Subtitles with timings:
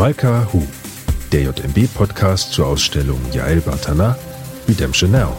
[0.00, 0.62] Malka Hu,
[1.30, 4.16] der JMB-Podcast zur Ausstellung Yael Bartana,
[4.66, 5.36] Redemption Now.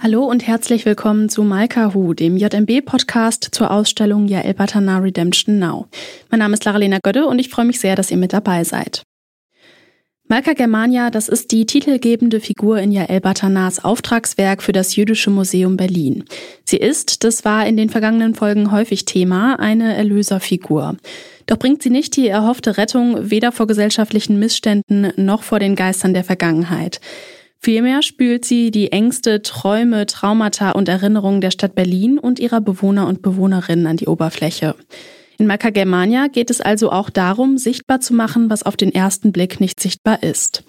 [0.00, 5.88] Hallo und herzlich willkommen zu Malka Hu, dem JMB-Podcast zur Ausstellung Yael Batana Redemption Now.
[6.30, 9.02] Mein Name ist Lara-Lena Gödde und ich freue mich sehr, dass ihr mit dabei seid.
[10.28, 15.76] Malka Germania, das ist die titelgebende Figur in Jael Batanas Auftragswerk für das Jüdische Museum
[15.76, 16.24] Berlin.
[16.64, 20.96] Sie ist, das war in den vergangenen Folgen häufig Thema, eine Erlöserfigur.
[21.46, 26.12] Doch bringt sie nicht die erhoffte Rettung weder vor gesellschaftlichen Missständen noch vor den Geistern
[26.12, 27.00] der Vergangenheit.
[27.60, 33.06] Vielmehr spült sie die Ängste, Träume, Traumata und Erinnerungen der Stadt Berlin und ihrer Bewohner
[33.06, 34.74] und Bewohnerinnen an die Oberfläche.
[35.38, 39.32] In Malka Germania geht es also auch darum, sichtbar zu machen, was auf den ersten
[39.32, 40.64] Blick nicht sichtbar ist.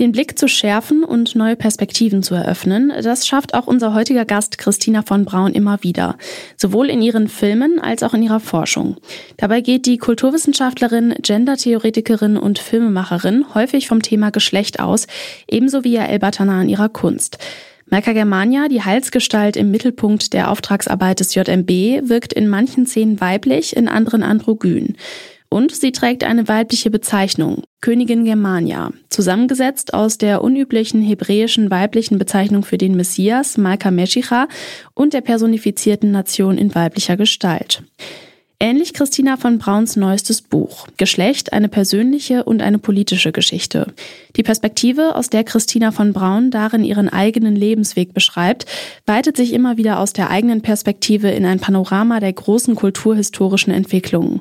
[0.00, 4.56] Den Blick zu schärfen und neue Perspektiven zu eröffnen, das schafft auch unser heutiger Gast
[4.56, 6.16] Christina von Braun immer wieder,
[6.56, 8.96] sowohl in ihren Filmen als auch in ihrer Forschung.
[9.38, 15.08] Dabei geht die Kulturwissenschaftlerin, Gendertheoretikerin und Filmemacherin häufig vom Thema Geschlecht aus,
[15.48, 17.38] ebenso wie Jael Batana in ihrer Kunst.
[17.90, 21.70] Malka Germania, die Halsgestalt im Mittelpunkt der Auftragsarbeit des JMB,
[22.08, 24.96] wirkt in manchen Szenen weiblich, in anderen androgyn.
[25.48, 32.62] Und sie trägt eine weibliche Bezeichnung, Königin Germania, zusammengesetzt aus der unüblichen hebräischen weiblichen Bezeichnung
[32.62, 34.48] für den Messias, Malka Meshicha,
[34.92, 37.82] und der personifizierten Nation in weiblicher Gestalt.
[38.60, 43.94] Ähnlich Christina von Brauns neuestes Buch Geschlecht, eine persönliche und eine politische Geschichte.
[44.34, 48.66] Die Perspektive, aus der Christina von Braun darin ihren eigenen Lebensweg beschreibt,
[49.06, 54.40] weitet sich immer wieder aus der eigenen Perspektive in ein Panorama der großen kulturhistorischen Entwicklungen.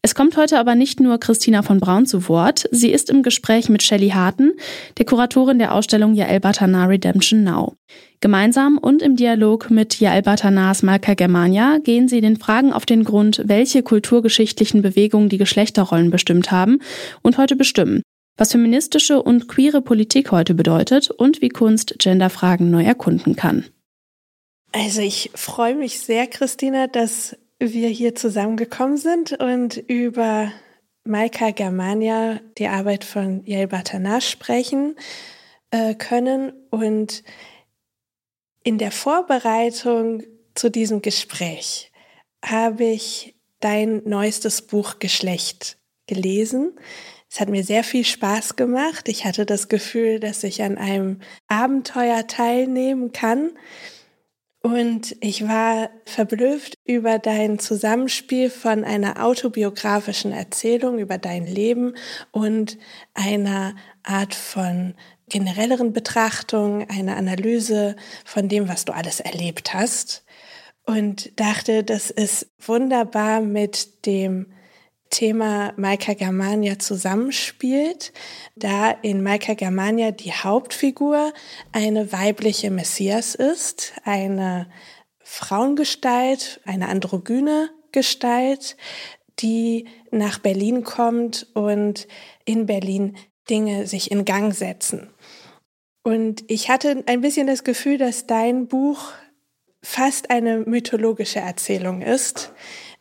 [0.00, 3.68] Es kommt heute aber nicht nur Christina von Braun zu Wort, sie ist im Gespräch
[3.68, 4.52] mit Shelley Harten,
[4.96, 7.74] der Kuratorin der Ausstellung Yael Batana Redemption Now.
[8.22, 13.02] Gemeinsam und im Dialog mit Yael Batanas Malka Germania gehen sie den Fragen auf den
[13.02, 16.80] Grund, welche kulturgeschichtlichen Bewegungen die Geschlechterrollen bestimmt haben
[17.22, 18.02] und heute bestimmen,
[18.36, 23.64] was feministische und queere Politik heute bedeutet und wie Kunst Genderfragen neu erkunden kann.
[24.72, 30.52] Also ich freue mich sehr, Christina, dass wir hier zusammengekommen sind und über
[31.04, 34.96] Maika Germania, die Arbeit von Yael Batana, sprechen
[35.70, 36.52] äh, können.
[36.70, 37.22] Und
[38.62, 40.22] in der Vorbereitung
[40.54, 41.90] zu diesem Gespräch
[42.44, 46.72] habe ich dein neuestes Buch Geschlecht gelesen.
[47.30, 49.08] Es hat mir sehr viel Spaß gemacht.
[49.08, 53.52] Ich hatte das Gefühl, dass ich an einem Abenteuer teilnehmen kann.
[54.62, 61.94] Und ich war verblüfft über dein Zusammenspiel von einer autobiografischen Erzählung über dein Leben
[62.30, 62.76] und
[63.14, 64.94] einer Art von
[65.30, 70.24] generelleren Betrachtung, einer Analyse von dem, was du alles erlebt hast.
[70.84, 74.46] Und dachte, das ist wunderbar mit dem
[75.10, 78.12] Thema Maika Germania zusammenspielt,
[78.54, 81.32] da in Maika Germania die Hauptfigur
[81.72, 84.68] eine weibliche Messias ist, eine
[85.18, 88.76] Frauengestalt, eine androgyne Gestalt,
[89.40, 92.06] die nach Berlin kommt und
[92.44, 93.16] in Berlin
[93.48, 95.10] Dinge sich in Gang setzen.
[96.02, 99.12] Und ich hatte ein bisschen das Gefühl, dass dein Buch
[99.82, 102.52] fast eine mythologische Erzählung ist,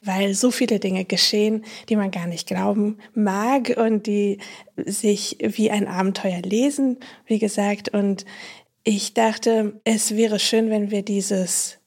[0.02, 4.40] weil so viele Dinge geschehen, die man gar nicht glauben mag und die
[4.78, 7.90] sich wie ein Abenteuer lesen, wie gesagt.
[7.90, 8.26] Und
[8.84, 11.80] ich dachte, es wäre schön, wenn wir dieses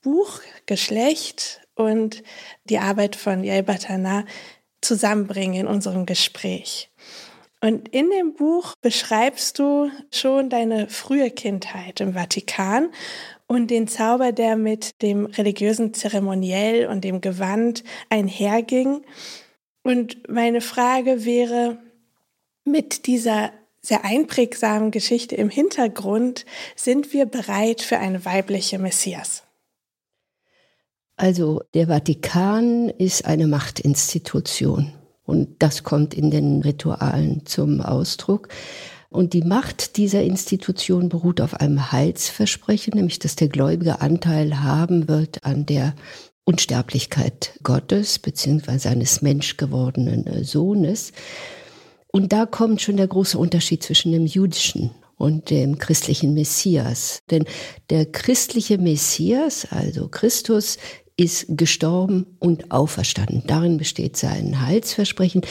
[0.00, 2.22] Buch Geschlecht und
[2.64, 4.24] die Arbeit von Yael Batana
[4.80, 6.90] zusammenbringen in unserem Gespräch.
[7.62, 12.90] Und in dem Buch beschreibst du schon deine frühe Kindheit im Vatikan
[13.46, 19.02] und den Zauber, der mit dem religiösen Zeremoniell und dem Gewand einherging.
[19.82, 21.78] Und meine Frage wäre,
[22.64, 26.46] mit dieser sehr einprägsamen Geschichte im Hintergrund,
[26.76, 29.42] sind wir bereit für eine weibliche Messias?
[31.16, 34.94] Also der Vatikan ist eine Machtinstitution
[35.30, 38.48] und das kommt in den Ritualen zum Ausdruck.
[39.10, 45.08] Und die Macht dieser Institution beruht auf einem Heilsversprechen, nämlich dass der Gläubige Anteil haben
[45.08, 45.94] wird an der
[46.44, 51.12] Unsterblichkeit Gottes beziehungsweise seines menschgewordenen Sohnes.
[52.08, 54.90] Und da kommt schon der große Unterschied zwischen dem jüdischen
[55.20, 57.20] und dem christlichen Messias.
[57.30, 57.44] Denn
[57.90, 60.78] der christliche Messias, also Christus,
[61.16, 63.42] ist gestorben und auferstanden.
[63.46, 65.42] Darin besteht sein Heilsversprechen.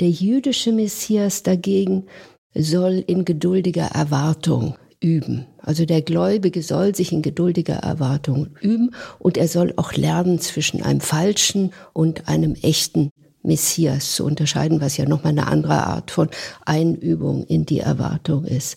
[0.00, 2.06] Der jüdische Messias dagegen
[2.54, 5.46] soll in geduldiger Erwartung üben.
[5.58, 10.82] Also der Gläubige soll sich in geduldiger Erwartung üben und er soll auch lernen, zwischen
[10.82, 13.10] einem falschen und einem echten
[13.42, 16.28] Messias zu unterscheiden, was ja nochmal eine andere Art von
[16.64, 18.76] Einübung in die Erwartung ist.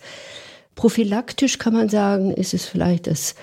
[0.76, 3.36] Prophylaktisch kann man sagen, ist es vielleicht das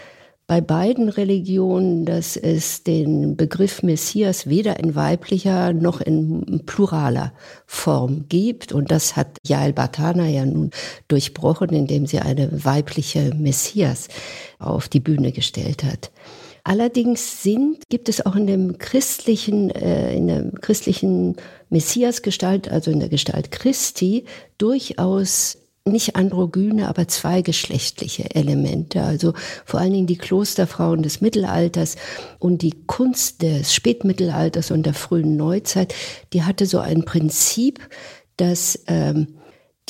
[0.46, 7.32] bei beiden Religionen, dass es den Begriff Messias weder in weiblicher noch in pluraler
[7.66, 8.72] Form gibt.
[8.72, 10.70] Und das hat Jael Batana ja nun
[11.08, 14.08] durchbrochen, indem sie eine weibliche Messias
[14.58, 16.10] auf die Bühne gestellt hat.
[16.62, 21.36] Allerdings sind, gibt es auch in dem christlichen, äh, in der christlichen
[21.68, 24.24] Messiasgestalt, also in der Gestalt Christi,
[24.56, 29.02] durchaus nicht androgyne, aber zweigeschlechtliche Elemente.
[29.02, 29.34] Also
[29.66, 31.96] vor allen Dingen die Klosterfrauen des Mittelalters
[32.38, 35.94] und die Kunst des Spätmittelalters und der frühen Neuzeit,
[36.32, 37.86] die hatte so ein Prinzip,
[38.38, 39.34] dass ähm,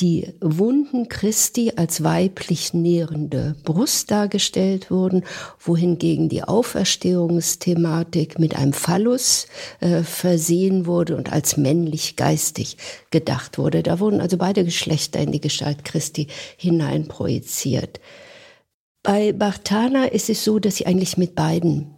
[0.01, 5.23] die Wunden Christi als weiblich nährende Brust dargestellt wurden,
[5.59, 9.47] wohingegen die Auferstehungsthematik mit einem Phallus
[9.79, 12.77] äh, versehen wurde und als männlich geistig
[13.09, 13.83] gedacht wurde.
[13.83, 16.27] Da wurden also beide Geschlechter in die Gestalt Christi
[16.57, 18.01] hineinprojiziert.
[19.01, 21.94] Bei Bartana ist es so, dass sie eigentlich mit beiden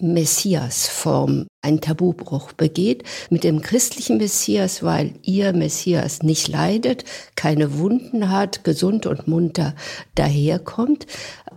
[0.00, 3.02] Messiasform einen Tabubruch begeht.
[3.30, 7.04] Mit dem christlichen Messias, weil ihr Messias nicht leidet,
[7.34, 9.74] keine Wunden hat, gesund und munter
[10.14, 11.06] daherkommt.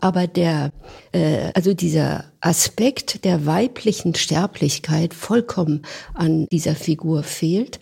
[0.01, 0.71] Aber der,
[1.11, 5.83] äh, also dieser Aspekt der weiblichen Sterblichkeit vollkommen
[6.13, 7.79] an dieser Figur fehlt.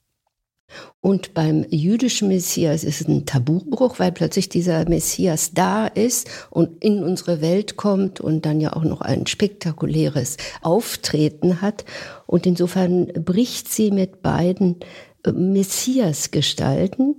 [1.08, 6.84] Und beim jüdischen Messias ist es ein Tabubruch, weil plötzlich dieser Messias da ist und
[6.84, 11.86] in unsere Welt kommt und dann ja auch noch ein spektakuläres Auftreten hat.
[12.26, 14.82] Und insofern bricht sie mit beiden
[15.24, 17.16] äh, Messias-Gestalten.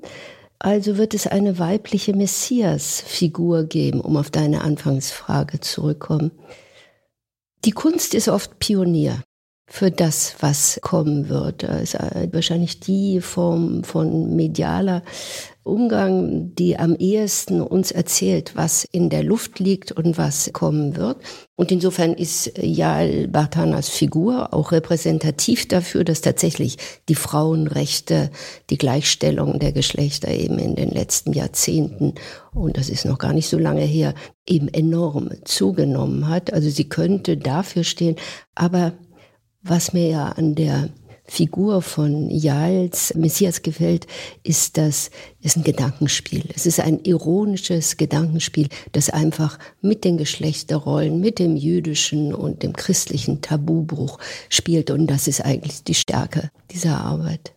[0.58, 6.32] Also wird es eine weibliche Messias-Figur geben, um auf deine Anfangsfrage zurückkommen.
[7.64, 9.22] Die Kunst ist oft Pionier
[9.70, 11.62] für das, was kommen wird.
[11.62, 15.02] Das ist äh, wahrscheinlich die Form von medialer
[15.62, 21.18] Umgang, die am ehesten uns erzählt, was in der Luft liegt und was kommen wird.
[21.56, 26.78] Und insofern ist Jael Bartanas Figur auch repräsentativ dafür, dass tatsächlich
[27.10, 28.30] die Frauenrechte,
[28.70, 32.14] die Gleichstellung der Geschlechter eben in den letzten Jahrzehnten,
[32.54, 34.14] und das ist noch gar nicht so lange her,
[34.46, 36.52] eben enorm zugenommen hat.
[36.54, 38.16] Also sie könnte dafür stehen,
[38.54, 38.94] aber
[39.62, 40.90] was mir ja an der
[41.28, 44.06] Figur von Jals Messias gefällt,
[44.44, 45.10] ist, dass
[45.42, 46.44] es ein Gedankenspiel.
[46.54, 52.72] Es ist ein ironisches Gedankenspiel, das einfach mit den Geschlechterrollen, mit dem jüdischen und dem
[52.72, 54.18] christlichen Tabubruch
[54.48, 54.90] spielt.
[54.90, 57.52] Und das ist eigentlich die Stärke dieser Arbeit.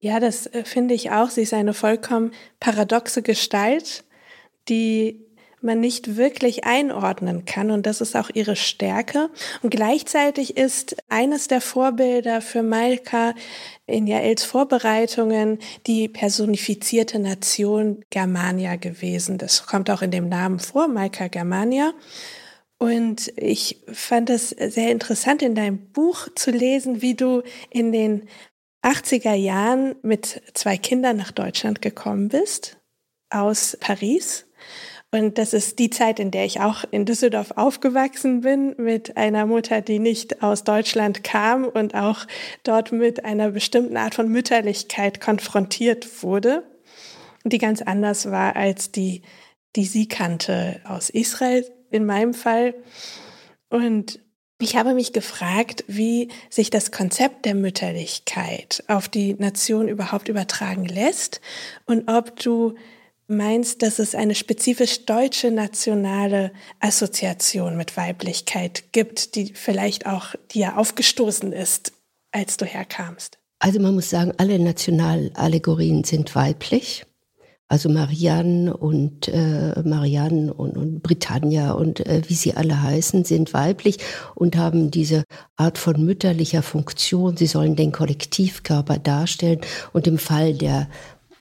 [0.00, 1.28] Ja, das äh, finde ich auch.
[1.28, 4.04] Sie ist eine vollkommen paradoxe Gestalt,
[4.68, 5.20] die
[5.62, 7.70] man nicht wirklich einordnen kann.
[7.70, 9.30] Und das ist auch ihre Stärke.
[9.62, 13.34] Und gleichzeitig ist eines der Vorbilder für Malka
[13.86, 19.38] in Jaels Vorbereitungen die personifizierte Nation Germania gewesen.
[19.38, 21.92] Das kommt auch in dem Namen vor, Malka Germania.
[22.78, 28.28] Und ich fand es sehr interessant in deinem Buch zu lesen, wie du in den
[28.82, 32.78] 80er Jahren mit zwei Kindern nach Deutschland gekommen bist,
[33.30, 34.46] aus Paris
[35.14, 39.44] und das ist die Zeit, in der ich auch in Düsseldorf aufgewachsen bin, mit einer
[39.44, 42.26] Mutter, die nicht aus Deutschland kam und auch
[42.62, 46.64] dort mit einer bestimmten Art von Mütterlichkeit konfrontiert wurde,
[47.44, 49.20] die ganz anders war als die,
[49.76, 52.74] die sie kannte aus Israel in meinem Fall.
[53.68, 54.18] Und
[54.58, 60.86] ich habe mich gefragt, wie sich das Konzept der Mütterlichkeit auf die Nation überhaupt übertragen
[60.86, 61.42] lässt
[61.84, 62.76] und ob du
[63.32, 70.78] meinst, dass es eine spezifisch deutsche nationale Assoziation mit Weiblichkeit gibt, die vielleicht auch dir
[70.78, 71.92] aufgestoßen ist,
[72.30, 73.38] als du herkamst?
[73.58, 77.04] Also man muss sagen, alle Nationalallegorien sind weiblich.
[77.68, 83.54] Also Marianne und äh, Marianne und, und Britannia und äh, wie sie alle heißen, sind
[83.54, 83.96] weiblich
[84.34, 85.24] und haben diese
[85.56, 87.38] Art von mütterlicher Funktion.
[87.38, 89.62] Sie sollen den Kollektivkörper darstellen.
[89.94, 90.90] Und im Fall der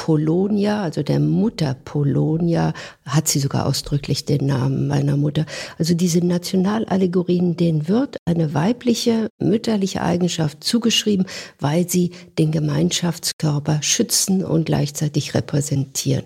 [0.04, 2.74] Polonia, also der Mutter Polonia,
[3.06, 5.46] hat sie sogar ausdrücklich den Namen meiner Mutter.
[5.78, 11.28] Also diese Nationalallegorien, denen wird eine weibliche, mütterliche Eigenschaft zugeschrieben,
[11.60, 16.24] weil sie den Gemeinschaftskörper schützen und gleichzeitig repräsentieren.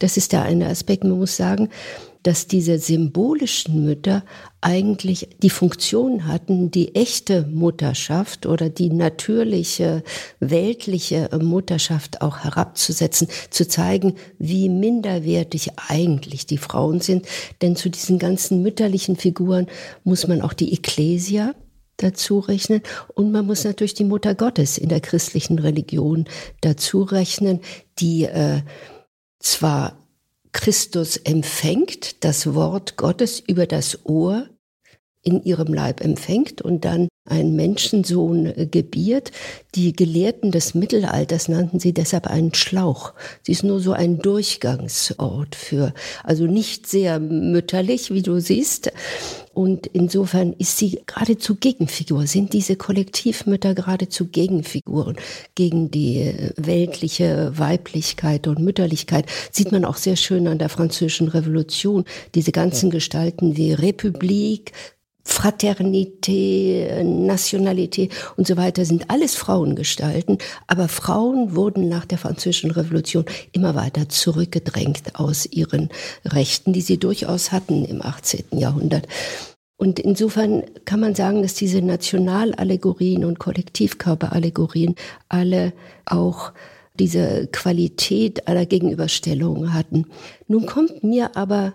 [0.00, 1.04] Das ist der eine Aspekt.
[1.04, 1.70] Man muss sagen,
[2.24, 4.24] dass diese symbolischen Mütter
[4.60, 10.02] eigentlich die Funktion hatten, die echte Mutterschaft oder die natürliche,
[10.40, 17.26] weltliche Mutterschaft auch herabzusetzen, zu zeigen, wie minderwertig eigentlich die Frauen sind.
[17.62, 19.66] Denn zu diesen ganzen mütterlichen Figuren
[20.02, 21.54] muss man auch die Ekklesia,
[21.96, 22.82] dazu rechnen.
[23.14, 26.24] Und man muss natürlich die Mutter Gottes in der christlichen Religion
[26.60, 27.60] dazu rechnen,
[28.00, 28.62] die äh,
[29.38, 30.03] zwar
[30.54, 34.48] Christus empfängt, das Wort Gottes über das Ohr
[35.22, 39.32] in ihrem Leib empfängt und dann einen Menschensohn äh, gebiert.
[39.74, 43.14] Die Gelehrten des Mittelalters nannten sie deshalb einen Schlauch.
[43.42, 45.92] Sie ist nur so ein Durchgangsort für,
[46.22, 48.92] also nicht sehr mütterlich, wie du siehst.
[49.54, 55.16] Und insofern ist sie geradezu Gegenfigur, sind diese Kollektivmütter geradezu Gegenfiguren
[55.54, 59.26] gegen die äh, weltliche Weiblichkeit und Mütterlichkeit.
[59.52, 62.04] Sieht man auch sehr schön an der französischen Revolution.
[62.34, 64.72] Diese ganzen Gestalten wie Republik,
[65.24, 73.24] Fraternität, Nationalität und so weiter sind alles Frauengestalten, aber Frauen wurden nach der französischen Revolution
[73.52, 75.88] immer weiter zurückgedrängt aus ihren
[76.24, 78.44] Rechten, die sie durchaus hatten im 18.
[78.52, 79.08] Jahrhundert.
[79.76, 84.94] Und insofern kann man sagen, dass diese Nationalallegorien und Kollektivkörperallegorien
[85.28, 85.72] alle
[86.06, 86.52] auch
[86.98, 90.06] diese Qualität aller Gegenüberstellungen hatten.
[90.46, 91.74] Nun kommt mir aber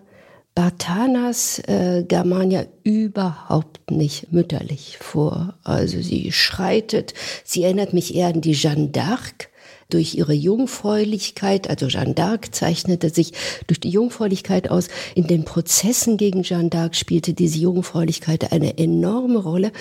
[0.55, 5.57] Bartanas äh, Germania überhaupt nicht mütterlich vor.
[5.63, 7.13] Also sie schreitet,
[7.43, 9.49] sie erinnert mich eher an die Jeanne d'Arc,
[9.89, 13.33] durch ihre Jungfräulichkeit, also Jeanne d'Arc zeichnete sich
[13.65, 14.87] durch die Jungfräulichkeit aus.
[15.15, 19.71] In den Prozessen gegen Jeanne d'Arc spielte diese Jungfräulichkeit eine enorme Rolle,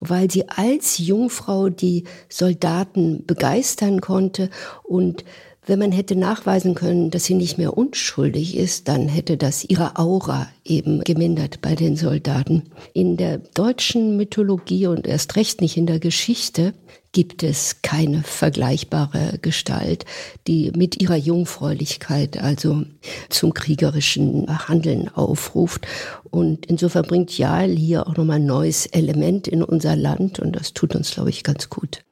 [0.00, 4.48] weil sie als Jungfrau die Soldaten begeistern konnte
[4.84, 5.24] und
[5.68, 9.96] wenn man hätte nachweisen können, dass sie nicht mehr unschuldig ist, dann hätte das ihre
[9.96, 12.64] Aura eben gemindert bei den Soldaten.
[12.94, 16.72] In der deutschen Mythologie und erst recht nicht in der Geschichte
[17.12, 20.04] gibt es keine vergleichbare Gestalt,
[20.46, 22.82] die mit ihrer Jungfräulichkeit also
[23.28, 25.86] zum kriegerischen Handeln aufruft.
[26.30, 30.74] Und insofern bringt Jael hier auch nochmal ein neues Element in unser Land und das
[30.74, 32.04] tut uns, glaube ich, ganz gut.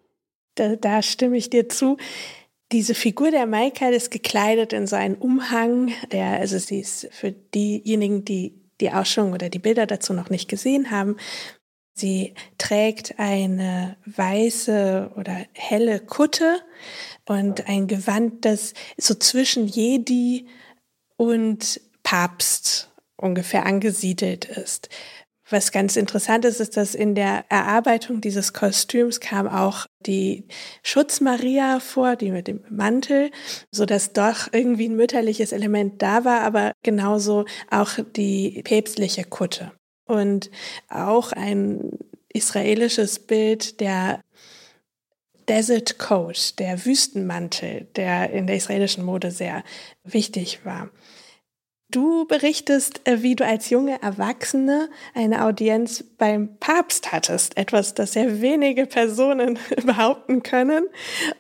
[0.55, 1.99] Da, da stimme ich dir zu.
[2.73, 7.31] Diese Figur der Maika ist gekleidet in so einen Umhang, der, also sie ist für
[7.31, 11.17] diejenigen, die die Ausstellung oder die Bilder dazu noch nicht gesehen haben,
[11.95, 16.61] sie trägt eine weiße oder helle Kutte
[17.27, 20.47] und ein Gewand, das so zwischen Jedi
[21.17, 24.91] und Papst ungefähr angesiedelt ist.
[25.49, 30.45] Was ganz interessant ist, ist, dass in der Erarbeitung dieses Kostüms kam auch die
[30.83, 33.31] Schutzmaria vor, die mit dem Mantel,
[33.71, 39.71] so dass doch irgendwie ein mütterliches Element da war, aber genauso auch die päpstliche Kutte.
[40.05, 40.51] Und
[40.89, 41.93] auch ein
[42.33, 44.21] israelisches Bild der
[45.49, 49.63] Desert Coat, der Wüstenmantel, der in der israelischen Mode sehr
[50.03, 50.91] wichtig war.
[51.89, 58.15] Du berichtest, äh, wie du als junge Erwachsene eine Audienz beim Papst hattest, etwas, das
[58.15, 60.89] sehr wenige Personen behaupten können.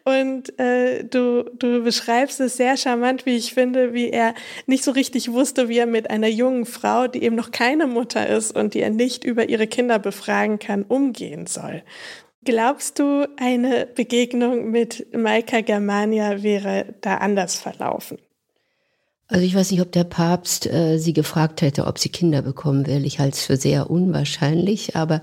[0.04, 4.34] Und äh, du, du beschreibst es sehr charmant, wie ich finde, wie er
[4.66, 8.28] nicht so richtig wusste, wie er mit einer jungen Frau, die eben noch keine Mutter
[8.28, 11.82] ist und die er nicht über ihre Kinder befragen kann, umgehen soll.
[12.44, 18.18] Glaubst du, eine Begegnung mit Maika Germania wäre da anders verlaufen?
[19.28, 22.87] Also ich weiß nicht, ob der Papst äh, sie gefragt hätte, ob sie Kinder bekommen
[22.87, 23.04] will.
[23.04, 25.21] Ich halte es für sehr unwahrscheinlich, aber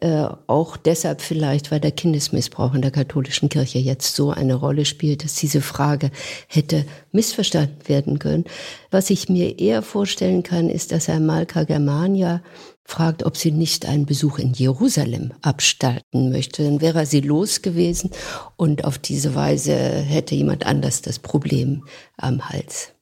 [0.00, 4.86] äh, auch deshalb vielleicht, weil der Kindesmissbrauch in der katholischen Kirche jetzt so eine Rolle
[4.86, 6.10] spielt, dass diese Frage
[6.46, 8.44] hätte missverstanden werden können.
[8.90, 12.42] Was ich mir eher vorstellen kann, ist, dass Herr Malka Germania
[12.84, 16.64] fragt, ob sie nicht einen Besuch in Jerusalem abstatten möchte.
[16.64, 18.12] Dann wäre sie los gewesen
[18.56, 21.84] und auf diese Weise hätte jemand anders das Problem
[22.16, 22.94] am Hals.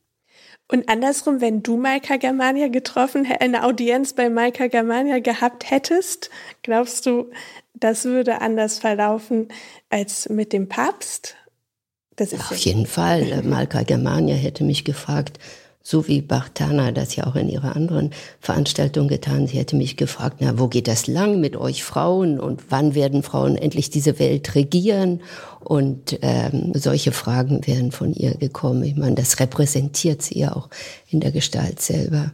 [0.70, 6.30] Und andersrum, wenn du Maika Germania getroffen, eine Audienz bei Maika Germania gehabt hättest,
[6.62, 7.30] glaubst du,
[7.74, 9.48] das würde anders verlaufen
[9.88, 11.34] als mit dem Papst?
[12.14, 13.42] Das ist Auf jeden Fall.
[13.42, 15.38] Malka Germania hätte mich gefragt,
[15.82, 18.10] so wie Bartana das ja auch in ihrer anderen
[18.40, 19.46] Veranstaltung getan.
[19.46, 23.22] Sie hätte mich gefragt, na, wo geht das lang mit euch Frauen und wann werden
[23.22, 25.22] Frauen endlich diese Welt regieren?
[25.60, 28.82] Und ähm, solche Fragen wären von ihr gekommen.
[28.84, 30.68] Ich meine, das repräsentiert sie ja auch
[31.08, 32.32] in der Gestalt selber.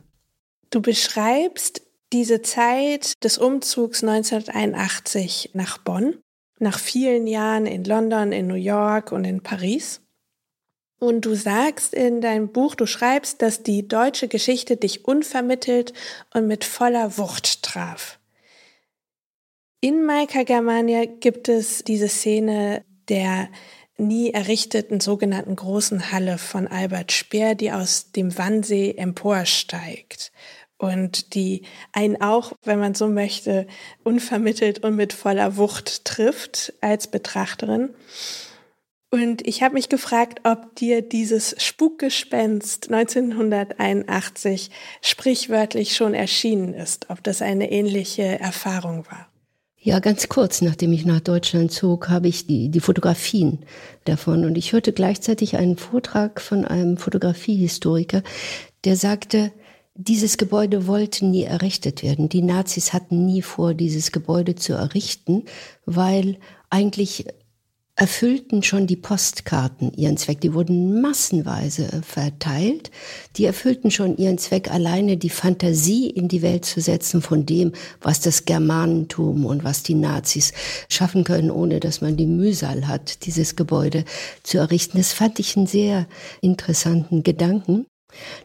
[0.70, 6.16] Du beschreibst diese Zeit des Umzugs 1981 nach Bonn,
[6.58, 10.00] nach vielen Jahren in London, in New York und in Paris.
[10.98, 15.92] Und du sagst in deinem Buch, du schreibst, dass die deutsche Geschichte dich unvermittelt
[16.32, 18.18] und mit voller Wucht traf.
[19.80, 23.48] In Maika Germania gibt es diese Szene der
[23.98, 30.32] nie errichteten sogenannten großen Halle von Albert Speer, die aus dem Wannsee emporsteigt
[30.78, 31.62] und die
[31.92, 33.66] einen auch, wenn man so möchte,
[34.04, 37.94] unvermittelt und mit voller Wucht trifft als Betrachterin.
[39.16, 44.70] Und ich habe mich gefragt, ob dir dieses Spukgespenst 1981
[45.00, 49.26] sprichwörtlich schon erschienen ist, ob das eine ähnliche Erfahrung war.
[49.80, 53.60] Ja, ganz kurz, nachdem ich nach Deutschland zog, habe ich die, die Fotografien
[54.04, 54.44] davon.
[54.44, 58.22] Und ich hörte gleichzeitig einen Vortrag von einem Fotografiehistoriker,
[58.84, 59.50] der sagte,
[59.94, 62.28] dieses Gebäude wollte nie errichtet werden.
[62.28, 65.46] Die Nazis hatten nie vor, dieses Gebäude zu errichten,
[65.86, 66.36] weil
[66.68, 67.24] eigentlich
[67.96, 70.42] erfüllten schon die Postkarten ihren Zweck.
[70.42, 72.90] Die wurden massenweise verteilt.
[73.36, 77.72] Die erfüllten schon ihren Zweck, alleine die Fantasie in die Welt zu setzen von dem,
[78.02, 80.52] was das Germanentum und was die Nazis
[80.90, 84.04] schaffen können, ohne dass man die Mühsal hat, dieses Gebäude
[84.42, 84.98] zu errichten.
[84.98, 86.06] Das fand ich einen sehr
[86.42, 87.86] interessanten Gedanken.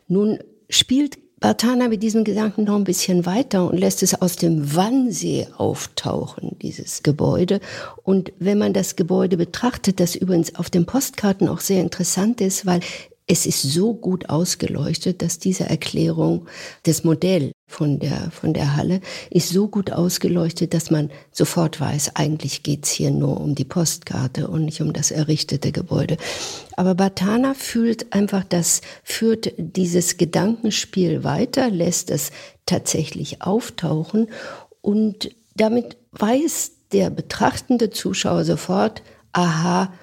[0.07, 0.39] Nun
[0.69, 5.47] spielt Bartana mit diesem Gedanken noch ein bisschen weiter und lässt es aus dem Wannsee
[5.57, 7.59] auftauchen, dieses Gebäude.
[8.03, 12.67] Und wenn man das Gebäude betrachtet, das übrigens auf den Postkarten auch sehr interessant ist,
[12.67, 12.81] weil
[13.27, 16.47] es ist so gut ausgeleuchtet, dass diese Erklärung,
[16.83, 18.99] das Modell von der, von der Halle
[19.29, 24.47] ist so gut ausgeleuchtet, dass man sofort weiß, eigentlich geht's hier nur um die Postkarte
[24.47, 26.17] und nicht um das errichtete Gebäude.
[26.75, 32.31] Aber Batana fühlt einfach, das führt dieses Gedankenspiel weiter, lässt es
[32.65, 34.27] tatsächlich auftauchen
[34.81, 39.93] und damit weiß der betrachtende Zuschauer sofort, aha,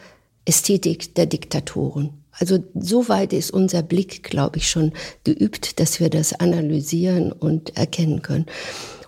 [0.47, 2.18] Ästhetik der Diktatoren.
[2.38, 4.92] Also so weit ist unser Blick, glaube ich, schon
[5.25, 8.47] geübt, dass wir das analysieren und erkennen können.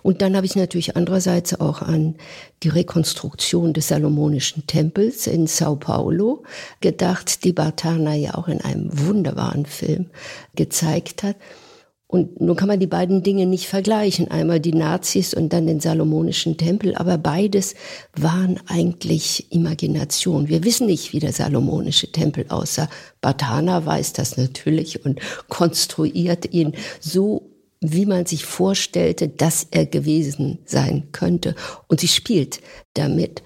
[0.03, 2.15] Und dann habe ich natürlich andererseits auch an
[2.63, 6.43] die Rekonstruktion des Salomonischen Tempels in Sao Paulo
[6.79, 10.09] gedacht, die Bartana ja auch in einem wunderbaren Film
[10.55, 11.35] gezeigt hat.
[12.11, 14.29] Und nun kann man die beiden Dinge nicht vergleichen.
[14.29, 16.93] Einmal die Nazis und dann den Salomonischen Tempel.
[16.95, 17.73] Aber beides
[18.13, 20.49] waren eigentlich Imagination.
[20.49, 22.89] Wir wissen nicht, wie der Salomonische Tempel aussah.
[23.21, 27.47] Batana weiß das natürlich und konstruiert ihn so
[27.83, 31.55] wie man sich vorstellte, dass er gewesen sein könnte.
[31.87, 32.61] Und sie spielt
[32.93, 33.41] damit.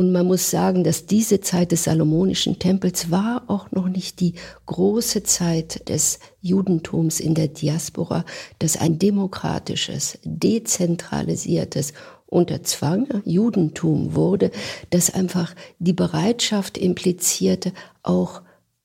[0.00, 4.32] Und man muss sagen, dass diese Zeit des Salomonischen Tempels war auch noch nicht die
[4.64, 8.24] große Zeit des Judentums in der Diaspora,
[8.60, 11.92] das ein demokratisches, dezentralisiertes
[12.24, 14.52] unter Zwang Judentum wurde,
[14.88, 18.40] das einfach die Bereitschaft implizierte, auch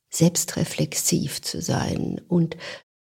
[0.10, 2.58] selbstreflexiv zu sein und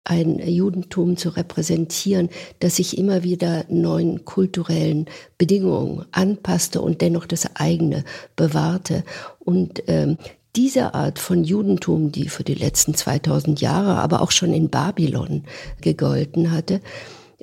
[0.09, 5.05] ein Judentum zu repräsentieren, das sich immer wieder neuen kulturellen
[5.37, 8.03] Bedingungen anpasste und dennoch das eigene
[8.35, 9.03] bewahrte.
[9.39, 10.17] Und ähm,
[10.55, 15.43] diese Art von Judentum, die für die letzten 2000 Jahre, aber auch schon in Babylon
[15.81, 16.81] gegolten hatte,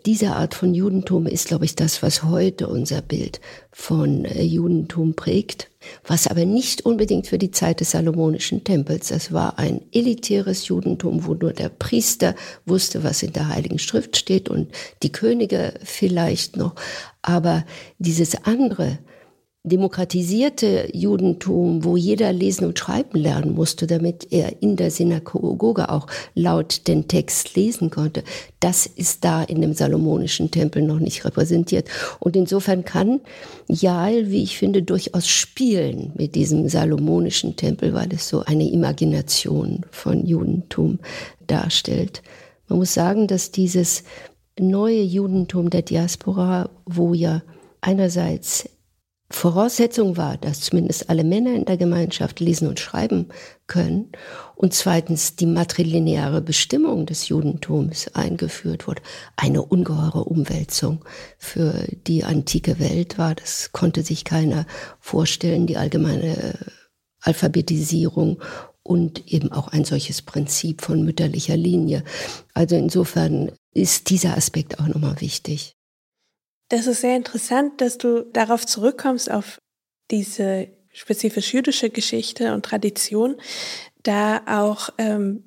[0.06, 3.40] diese Art von Judentum ist, glaube ich, das, was heute unser Bild
[3.72, 5.68] von äh, Judentum prägt,
[6.06, 9.08] was aber nicht unbedingt für die Zeit des Salomonischen Tempels.
[9.08, 14.16] Das war ein elitäres Judentum, wo nur der Priester wusste, was in der Heiligen Schrift
[14.16, 14.70] steht und
[15.02, 16.76] die Könige vielleicht noch.
[17.22, 17.64] Aber
[17.98, 18.98] dieses andere,
[19.66, 26.06] demokratisierte Judentum, wo jeder lesen und schreiben lernen musste, damit er in der Synagoge auch
[26.34, 28.22] laut den Text lesen konnte,
[28.60, 31.88] das ist da in dem salomonischen Tempel noch nicht repräsentiert.
[32.20, 33.20] Und insofern kann
[33.68, 39.80] Jael, wie ich finde, durchaus spielen mit diesem salomonischen Tempel, weil es so eine Imagination
[39.90, 41.00] von Judentum
[41.48, 42.22] darstellt.
[42.68, 44.04] Man muss sagen, dass dieses
[44.58, 47.42] neue Judentum der Diaspora, wo ja
[47.80, 48.68] einerseits
[49.28, 53.28] Voraussetzung war, dass zumindest alle Männer in der Gemeinschaft lesen und schreiben
[53.66, 54.12] können
[54.54, 59.02] und zweitens die matrilineare Bestimmung des Judentums eingeführt wurde.
[59.34, 61.04] Eine ungeheure Umwälzung
[61.38, 63.34] für die antike Welt war.
[63.34, 64.64] Das konnte sich keiner
[65.00, 66.58] vorstellen, die allgemeine
[67.20, 68.40] Alphabetisierung
[68.84, 72.04] und eben auch ein solches Prinzip von mütterlicher Linie.
[72.54, 75.75] Also insofern ist dieser Aspekt auch nochmal wichtig.
[76.68, 79.58] Das ist sehr interessant, dass du darauf zurückkommst, auf
[80.10, 83.36] diese spezifisch jüdische Geschichte und Tradition,
[84.02, 85.44] da auch ähm,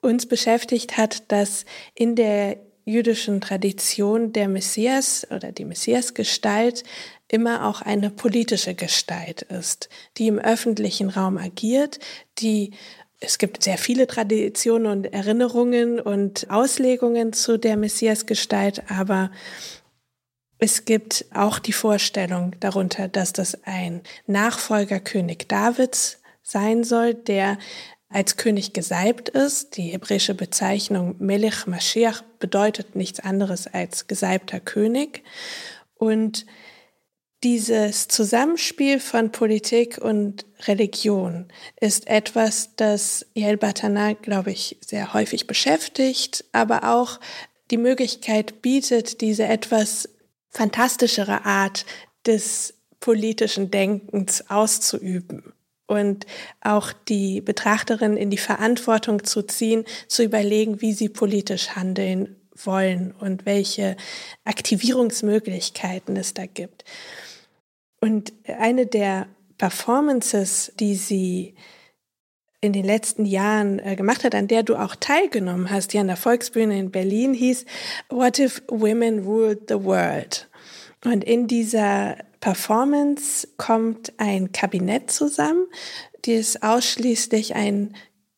[0.00, 6.84] uns beschäftigt hat, dass in der jüdischen Tradition der Messias oder die Messiasgestalt
[7.30, 11.98] immer auch eine politische Gestalt ist, die im öffentlichen Raum agiert,
[12.38, 12.72] die
[13.20, 19.32] es gibt sehr viele Traditionen und Erinnerungen und Auslegungen zu der Messiasgestalt, aber
[20.58, 27.58] es gibt auch die Vorstellung darunter, dass das ein Nachfolger König Davids sein soll, der
[28.08, 29.76] als König gesalbt ist.
[29.76, 35.22] Die hebräische Bezeichnung Melech Mashiach bedeutet nichts anderes als gesalbter König.
[35.94, 36.46] Und
[37.44, 41.46] dieses Zusammenspiel von Politik und Religion
[41.80, 47.20] ist etwas, das Yael Batana, glaube ich, sehr häufig beschäftigt, aber auch
[47.70, 50.08] die Möglichkeit bietet, diese etwas
[50.50, 51.84] fantastischere Art
[52.26, 55.52] des politischen Denkens auszuüben
[55.86, 56.26] und
[56.60, 63.12] auch die Betrachterin in die Verantwortung zu ziehen, zu überlegen, wie sie politisch handeln wollen
[63.12, 63.96] und welche
[64.44, 66.84] Aktivierungsmöglichkeiten es da gibt.
[68.00, 71.54] Und eine der Performances, die sie
[72.60, 76.08] in den letzten Jahren äh, gemacht hat, an der du auch teilgenommen hast, die an
[76.08, 77.64] der Volksbühne in Berlin hieß
[78.08, 80.48] What if Women Ruled the World?
[81.04, 85.66] Und in dieser Performance kommt ein Kabinett zusammen,
[86.22, 87.94] das ausschließlich ein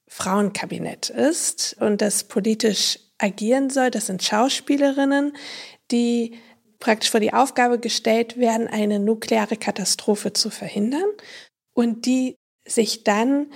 [0.06, 3.90] Frauenkabinett ist und das politisch agieren soll.
[3.90, 5.32] Das sind Schauspielerinnen,
[5.90, 6.34] die
[6.78, 11.08] praktisch vor die Aufgabe gestellt werden, eine nukleare Katastrophe zu verhindern
[11.74, 13.52] und die sich dann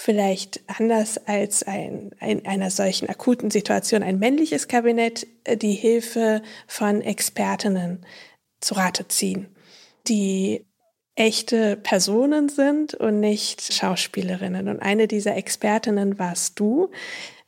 [0.00, 6.40] vielleicht anders als ein, in einer solchen akuten Situation ein männliches Kabinett äh, die Hilfe
[6.68, 8.06] von Expertinnen
[8.60, 9.48] zu Rate ziehen,
[10.06, 10.64] die
[11.16, 14.68] echte Personen sind und nicht Schauspielerinnen.
[14.68, 16.92] Und eine dieser Expertinnen warst du.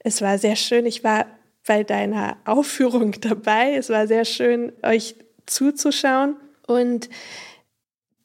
[0.00, 0.86] Es war sehr schön.
[0.86, 1.26] Ich war
[1.64, 3.76] bei deiner Aufführung dabei.
[3.76, 5.14] Es war sehr schön, euch
[5.46, 6.34] zuzuschauen.
[6.66, 7.10] Und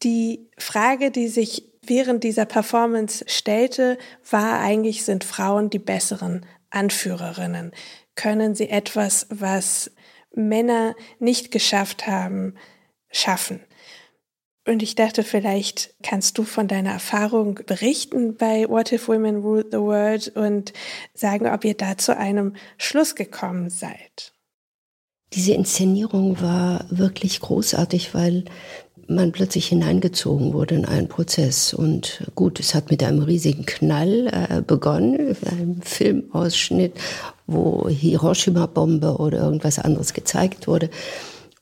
[0.02, 3.98] die Frage, die sich während dieser Performance stellte,
[4.30, 7.72] war eigentlich, sind Frauen die besseren Anführerinnen?
[8.16, 9.92] Können sie etwas, was
[10.34, 12.56] Männer nicht geschafft haben,
[13.12, 13.62] schaffen?
[14.68, 19.66] Und ich dachte, vielleicht kannst du von deiner Erfahrung berichten bei What If Women Rule
[19.70, 20.74] the World und
[21.14, 24.34] sagen, ob ihr da zu einem Schluss gekommen seid.
[25.34, 28.46] Diese Inszenierung war wirklich großartig, weil
[29.08, 31.74] man plötzlich hineingezogen wurde in einen Prozess.
[31.74, 36.94] Und gut, es hat mit einem riesigen Knall äh, begonnen, einem Filmausschnitt,
[37.48, 40.90] wo Hiroshima-Bombe oder irgendwas anderes gezeigt wurde.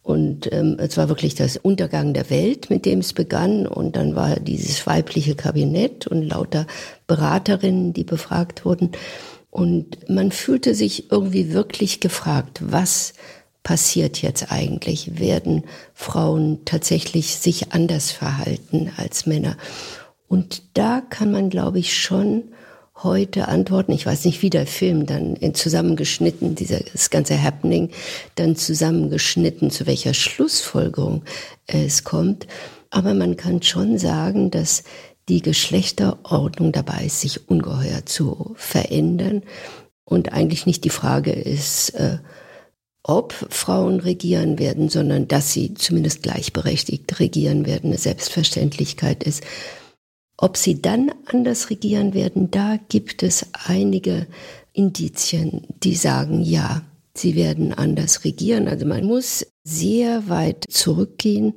[0.04, 3.66] Und ähm, es war wirklich das Untergang der Welt, mit dem es begann.
[3.66, 6.68] Und dann war dieses weibliche Kabinett und lauter
[7.08, 8.92] Beraterinnen, die befragt wurden.
[9.50, 13.14] Und man fühlte sich irgendwie wirklich gefragt, was
[13.64, 15.20] passiert jetzt eigentlich?
[15.20, 19.58] Werden Frauen tatsächlich sich anders verhalten als Männer?
[20.28, 22.44] Und da kann man, glaube ich, schon
[23.02, 23.92] heute antworten.
[23.92, 27.90] Ich weiß nicht, wie der Film dann zusammengeschnitten, dieses ganze Happening,
[28.36, 31.24] dann zusammengeschnitten, zu welcher Schlussfolgerung
[31.68, 32.48] es kommt.
[32.90, 34.84] Aber man kann schon sagen, dass
[35.30, 39.44] die Geschlechterordnung dabei ist, sich ungeheuer zu verändern.
[40.06, 42.20] Und eigentlich nicht die Frage ist, äh,
[43.04, 49.44] ob Frauen regieren werden, sondern dass sie zumindest gleichberechtigt regieren werden, eine Selbstverständlichkeit ist.
[50.38, 54.28] Ob sie dann anders regieren werden, da gibt es einige
[54.72, 56.82] Indizien, die sagen, ja,
[57.14, 58.68] sie werden anders regieren.
[58.68, 61.54] Also man muss sehr weit zurückgehen,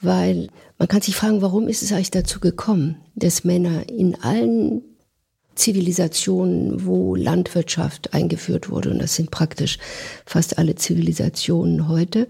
[0.00, 4.82] weil man kann sich fragen, warum ist es eigentlich dazu gekommen, dass Männer in allen
[5.54, 9.78] Zivilisationen, wo Landwirtschaft eingeführt wurde, und das sind praktisch
[10.26, 12.28] fast alle Zivilisationen heute,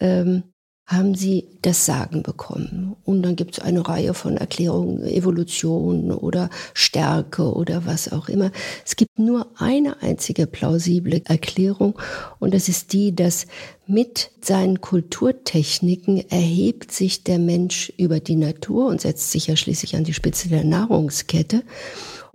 [0.00, 0.42] ähm,
[0.86, 2.94] haben sie das Sagen bekommen.
[3.04, 8.52] Und dann gibt es eine Reihe von Erklärungen, Evolution oder Stärke oder was auch immer.
[8.84, 11.98] Es gibt nur eine einzige plausible Erklärung
[12.38, 13.46] und das ist die, dass
[13.88, 19.96] mit seinen Kulturtechniken erhebt sich der Mensch über die Natur und setzt sich ja schließlich
[19.96, 21.64] an die Spitze der Nahrungskette.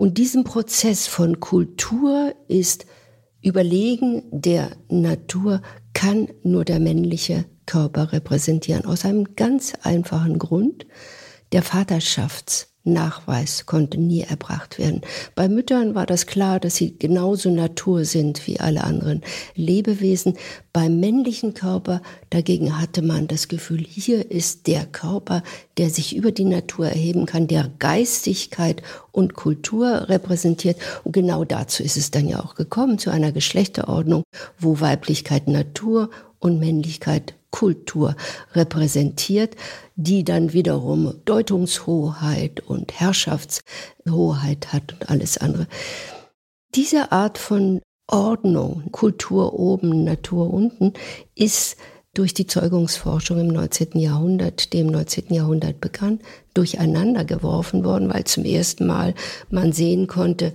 [0.01, 2.87] Und diesen Prozess von Kultur ist
[3.43, 5.61] Überlegen der Natur
[5.93, 8.85] kann nur der männliche Körper repräsentieren.
[8.85, 10.87] Aus einem ganz einfachen Grund,
[11.51, 15.01] der Vaterschafts- Nachweis konnte nie erbracht werden.
[15.35, 19.21] Bei Müttern war das klar, dass sie genauso Natur sind wie alle anderen
[19.55, 20.37] Lebewesen.
[20.73, 25.43] Beim männlichen Körper dagegen hatte man das Gefühl, hier ist der Körper,
[25.77, 30.77] der sich über die Natur erheben kann, der Geistigkeit und Kultur repräsentiert.
[31.03, 34.23] Und genau dazu ist es dann ja auch gekommen, zu einer Geschlechterordnung,
[34.57, 36.09] wo Weiblichkeit Natur
[36.41, 38.15] und Männlichkeit Kultur
[38.53, 39.55] repräsentiert,
[39.95, 45.67] die dann wiederum Deutungshoheit und Herrschaftshoheit hat und alles andere.
[46.73, 50.93] Diese Art von Ordnung, Kultur oben, Natur unten,
[51.35, 51.77] ist
[52.13, 53.97] durch die Zeugungsforschung im 19.
[53.99, 55.33] Jahrhundert, dem 19.
[55.33, 56.19] Jahrhundert begann,
[56.53, 59.13] durcheinander geworfen worden, weil zum ersten Mal
[59.49, 60.53] man sehen konnte,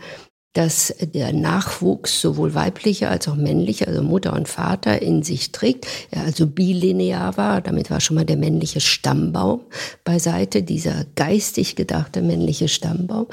[0.57, 5.87] dass der Nachwuchs sowohl weiblicher als auch männlicher, also Mutter und Vater, in sich trägt,
[6.11, 7.61] er also bilinear war.
[7.61, 9.67] Damit war schon mal der männliche Stammbaum
[10.03, 13.27] beiseite, dieser geistig gedachte männliche Stammbaum.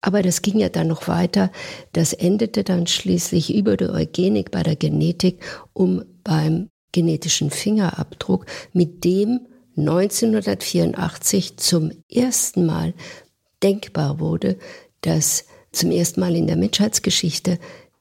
[0.00, 1.52] Aber das ging ja dann noch weiter.
[1.92, 9.04] Das endete dann schließlich über die Eugenik bei der Genetik, um beim genetischen Fingerabdruck, mit
[9.04, 9.40] dem
[9.76, 12.94] 1984 zum ersten Mal
[13.62, 14.56] denkbar wurde,
[15.02, 15.44] dass
[15.74, 17.58] zum ersten Mal in der Menschheitsgeschichte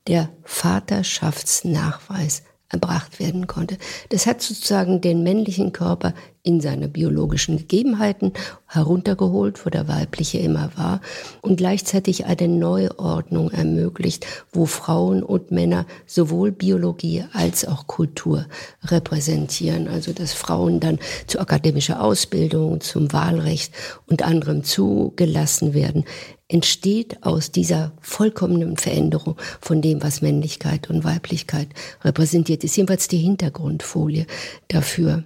[0.08, 3.78] der Vaterschaftsnachweis erbracht werden konnte.
[4.10, 8.34] Das hat sozusagen den männlichen Körper in seine biologischen Gegebenheiten
[8.68, 11.00] heruntergeholt, wo der weibliche immer war,
[11.42, 18.46] und gleichzeitig eine Neuordnung ermöglicht, wo Frauen und Männer sowohl Biologie als auch Kultur
[18.84, 19.88] repräsentieren.
[19.88, 23.74] Also dass Frauen dann zu akademischer Ausbildung, zum Wahlrecht
[24.08, 26.04] und anderem zugelassen werden
[26.50, 31.70] entsteht aus dieser vollkommenen Veränderung von dem, was Männlichkeit und Weiblichkeit
[32.04, 34.28] repräsentiert, ist jedenfalls die Hintergrundfolie
[34.68, 35.24] dafür.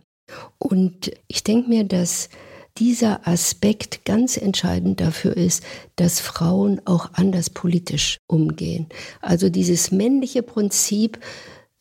[0.58, 2.30] Und ich denke mir, dass
[2.78, 5.64] dieser Aspekt ganz entscheidend dafür ist,
[5.96, 8.88] dass Frauen auch anders politisch umgehen.
[9.22, 11.20] Also dieses männliche Prinzip,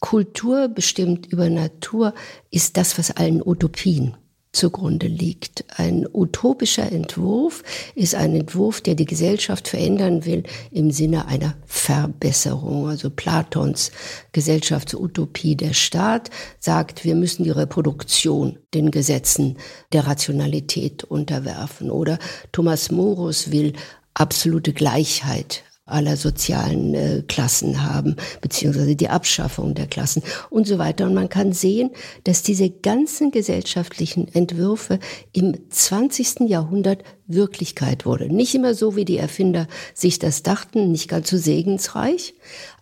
[0.01, 2.15] Kultur bestimmt über Natur,
[2.51, 4.17] ist das, was allen Utopien
[4.57, 5.65] zugrunde liegt.
[5.77, 7.63] Ein utopischer Entwurf
[7.95, 12.89] ist ein Entwurf, der die Gesellschaft verändern will im Sinne einer Verbesserung.
[12.89, 13.93] Also Platons
[14.33, 19.59] Gesellschaftsutopie der Staat sagt, wir müssen die Reproduktion den Gesetzen
[19.93, 21.91] der Rationalität unterwerfen.
[21.91, 22.19] Oder
[22.53, 23.75] Thomas Morus will
[24.15, 31.07] absolute Gleichheit aller sozialen äh, Klassen haben, beziehungsweise die Abschaffung der Klassen und so weiter.
[31.07, 31.91] Und man kann sehen,
[32.25, 34.99] dass diese ganzen gesellschaftlichen Entwürfe
[35.33, 36.49] im 20.
[36.49, 38.33] Jahrhundert Wirklichkeit wurde.
[38.33, 42.35] Nicht immer so, wie die Erfinder sich das dachten, nicht ganz so segensreich,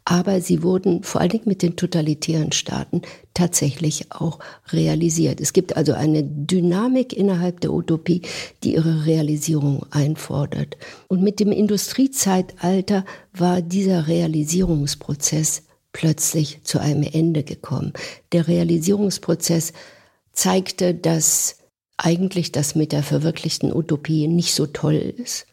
[0.04, 4.38] aber sie wurden vor allen Dingen mit den totalitären Staaten tatsächlich auch
[4.68, 5.40] realisiert.
[5.40, 8.22] Es gibt also eine Dynamik innerhalb der Utopie,
[8.62, 10.76] die ihre Realisierung einfordert.
[11.08, 15.62] Und mit dem Industriezeitalter war dieser Realisierungsprozess
[15.92, 17.94] plötzlich zu einem Ende gekommen.
[18.32, 19.72] Der Realisierungsprozess
[20.32, 21.56] zeigte, dass
[21.96, 25.46] eigentlich das mit der verwirklichten Utopie nicht so toll ist,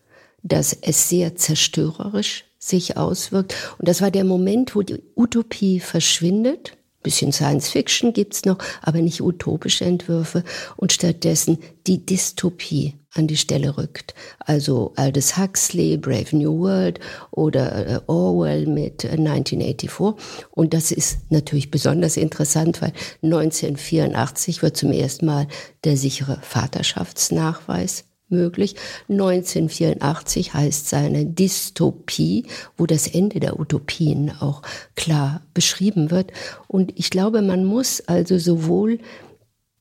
[0.43, 3.55] dass es sehr zerstörerisch sich auswirkt.
[3.79, 6.71] Und das war der Moment, wo die Utopie verschwindet.
[6.71, 10.43] Ein bisschen Science Fiction gibt's noch, aber nicht utopische Entwürfe
[10.77, 14.13] und stattdessen die Dystopie an die Stelle rückt.
[14.39, 16.99] Also Aldous Huxley, Brave New World
[17.31, 19.89] oder äh, Orwell mit 1984.
[19.99, 20.13] Äh,
[20.51, 22.93] und das ist natürlich besonders interessant, weil
[23.23, 25.47] 1984 wird zum ersten Mal
[25.83, 28.75] der sichere Vaterschaftsnachweis möglich.
[29.09, 32.45] 1984 heißt seine Dystopie,
[32.77, 34.61] wo das Ende der Utopien auch
[34.95, 36.31] klar beschrieben wird.
[36.67, 38.99] Und ich glaube, man muss also sowohl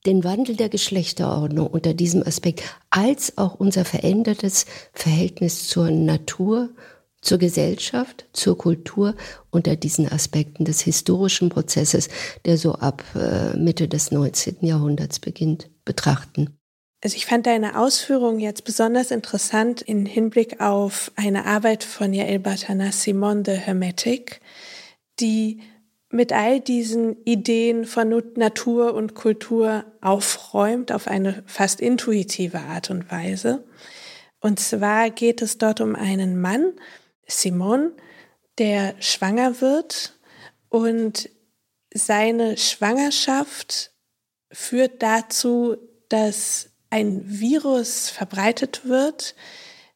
[0.07, 6.71] den Wandel der Geschlechterordnung unter diesem Aspekt als auch unser verändertes Verhältnis zur Natur,
[7.21, 9.15] zur Gesellschaft, zur Kultur
[9.51, 12.09] unter diesen Aspekten des historischen Prozesses,
[12.47, 14.57] der so ab äh, Mitte des 19.
[14.63, 16.60] Jahrhunderts beginnt, betrachten.
[17.03, 22.39] Also ich fand deine Ausführung jetzt besonders interessant in Hinblick auf eine Arbeit von Yael
[22.39, 24.41] Batana Simon de Hermetic,
[25.19, 25.63] die
[26.11, 33.11] mit all diesen Ideen von Natur und Kultur aufräumt auf eine fast intuitive Art und
[33.11, 33.65] Weise.
[34.41, 36.73] Und zwar geht es dort um einen Mann,
[37.27, 37.93] Simon,
[38.59, 40.19] der schwanger wird
[40.69, 41.31] und
[41.95, 43.93] seine Schwangerschaft
[44.51, 45.77] führt dazu,
[46.09, 49.35] dass ein Virus verbreitet wird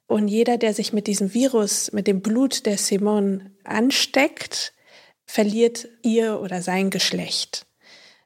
[0.07, 4.73] und jeder, der sich mit diesem Virus, mit dem Blut der Simone ansteckt,
[5.27, 7.67] verliert ihr oder sein Geschlecht,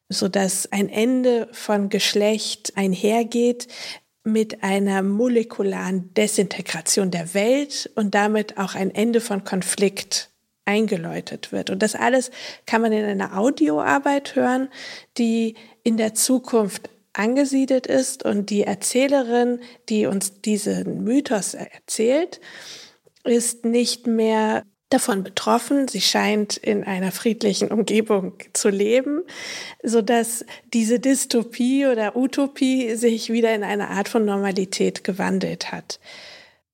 [0.09, 3.69] sodass ein Ende von Geschlecht einhergeht
[4.25, 10.31] mit einer molekularen Desintegration der Welt und damit auch ein Ende von Konflikt
[10.67, 11.71] eingeläutet wird.
[11.71, 12.31] Und das alles
[12.67, 14.69] kann man in einer Audioarbeit hören,
[15.17, 22.41] die in der Zukunft angesiedelt ist und die Erzählerin, die uns diesen Mythos erzählt,
[23.25, 25.89] ist nicht mehr davon betroffen.
[25.89, 29.23] Sie scheint in einer friedlichen Umgebung zu leben,
[29.83, 36.01] so dass diese Dystopie oder Utopie sich wieder in eine Art von Normalität gewandelt hat.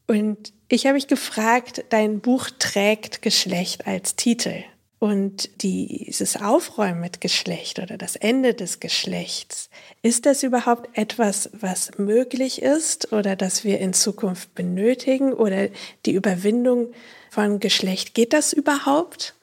[0.07, 4.65] Und ich habe mich gefragt, dein Buch trägt Geschlecht als Titel.
[5.05, 9.69] Und dieses Aufräumen mit Geschlecht oder das Ende des Geschlechts,
[10.01, 15.69] ist das überhaupt etwas, was möglich ist oder das wir in Zukunft benötigen oder
[16.07, 16.95] die Überwindung
[17.29, 19.35] von Geschlecht, geht das überhaupt?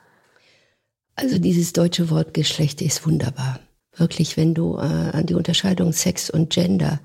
[1.13, 3.59] Also dieses deutsche Wort Geschlecht ist wunderbar.
[4.01, 6.99] Wirklich, wenn du äh, an die Unterscheidung Sex und Gender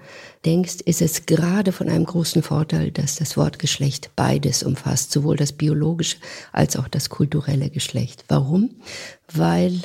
[0.46, 5.36] denkst, ist es gerade von einem großen Vorteil, dass das Wort Geschlecht beides umfasst, sowohl
[5.36, 6.16] das biologische
[6.52, 8.24] als auch das kulturelle Geschlecht.
[8.28, 8.76] Warum?
[9.30, 9.82] Weil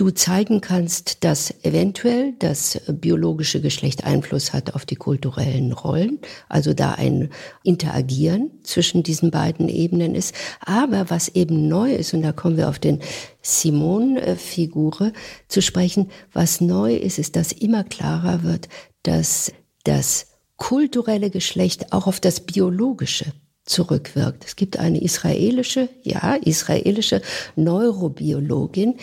[0.00, 6.72] du zeigen kannst, dass eventuell das biologische Geschlecht Einfluss hat auf die kulturellen Rollen, also
[6.72, 7.28] da ein
[7.64, 10.34] Interagieren zwischen diesen beiden Ebenen ist.
[10.64, 13.00] Aber was eben neu ist, und da kommen wir auf den
[13.42, 15.12] Simon-Figur
[15.48, 18.70] zu sprechen, was neu ist, ist, dass immer klarer wird,
[19.02, 19.52] dass
[19.84, 23.34] das kulturelle Geschlecht auch auf das biologische
[23.70, 24.44] zurückwirkt.
[24.44, 27.22] Es gibt eine israelische, ja, israelische
[27.56, 28.96] Neurobiologin,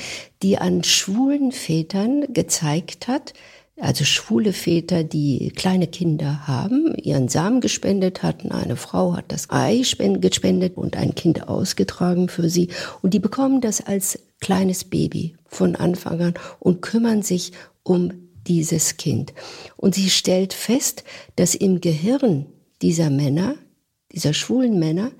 [0.43, 3.33] die an schwulen Vätern gezeigt hat,
[3.79, 8.51] also schwule Väter, die kleine Kinder haben, ihren Samen gespendet hatten.
[8.51, 9.83] Eine Frau hat das Ei
[10.19, 12.69] gespendet und ein Kind ausgetragen für sie.
[13.03, 17.51] Und die bekommen das als kleines Baby von Anfang an und kümmern sich
[17.83, 18.13] um
[18.47, 19.33] dieses Kind.
[19.75, 21.03] Und sie stellt fest,
[21.35, 22.47] dass im Gehirn
[22.81, 23.55] dieser Männer
[24.11, 25.11] dieser schwulen Männer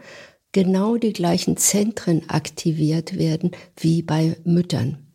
[0.52, 5.08] genau die gleichen Zentren aktiviert werden wie bei Müttern.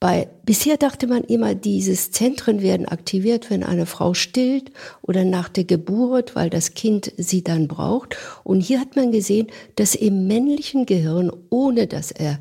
[0.00, 5.48] Bei, bisher dachte man immer, dieses Zentren werden aktiviert, wenn eine Frau stillt oder nach
[5.48, 8.16] der Geburt, weil das Kind sie dann braucht.
[8.42, 12.38] Und hier hat man gesehen, dass im männlichen Gehirn, ohne dass er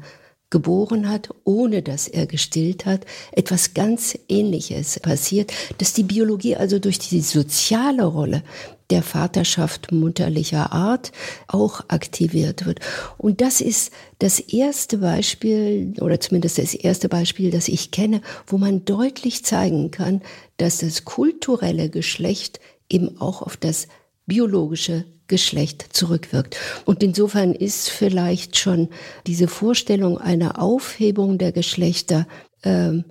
[0.54, 6.78] geboren hat, ohne dass er gestillt hat, etwas ganz Ähnliches passiert, dass die Biologie also
[6.78, 8.44] durch die soziale Rolle
[8.92, 11.12] der Vaterschaft mutterlicher Art
[11.48, 12.82] auch aktiviert wird.
[13.18, 18.60] Und das ist das erste Beispiel, oder zumindest das erste Beispiel, das ich kenne, wo
[18.60, 20.22] man deutlich zeigen kann,
[20.58, 23.88] dass das kulturelle Geschlecht eben auch auf das
[24.28, 26.58] biologische Geschlecht zurückwirkt.
[26.86, 28.90] Und insofern ist vielleicht schon
[29.28, 32.28] diese Vorstellung einer Aufhebung der Geschlechter
[32.62, 33.04] äh,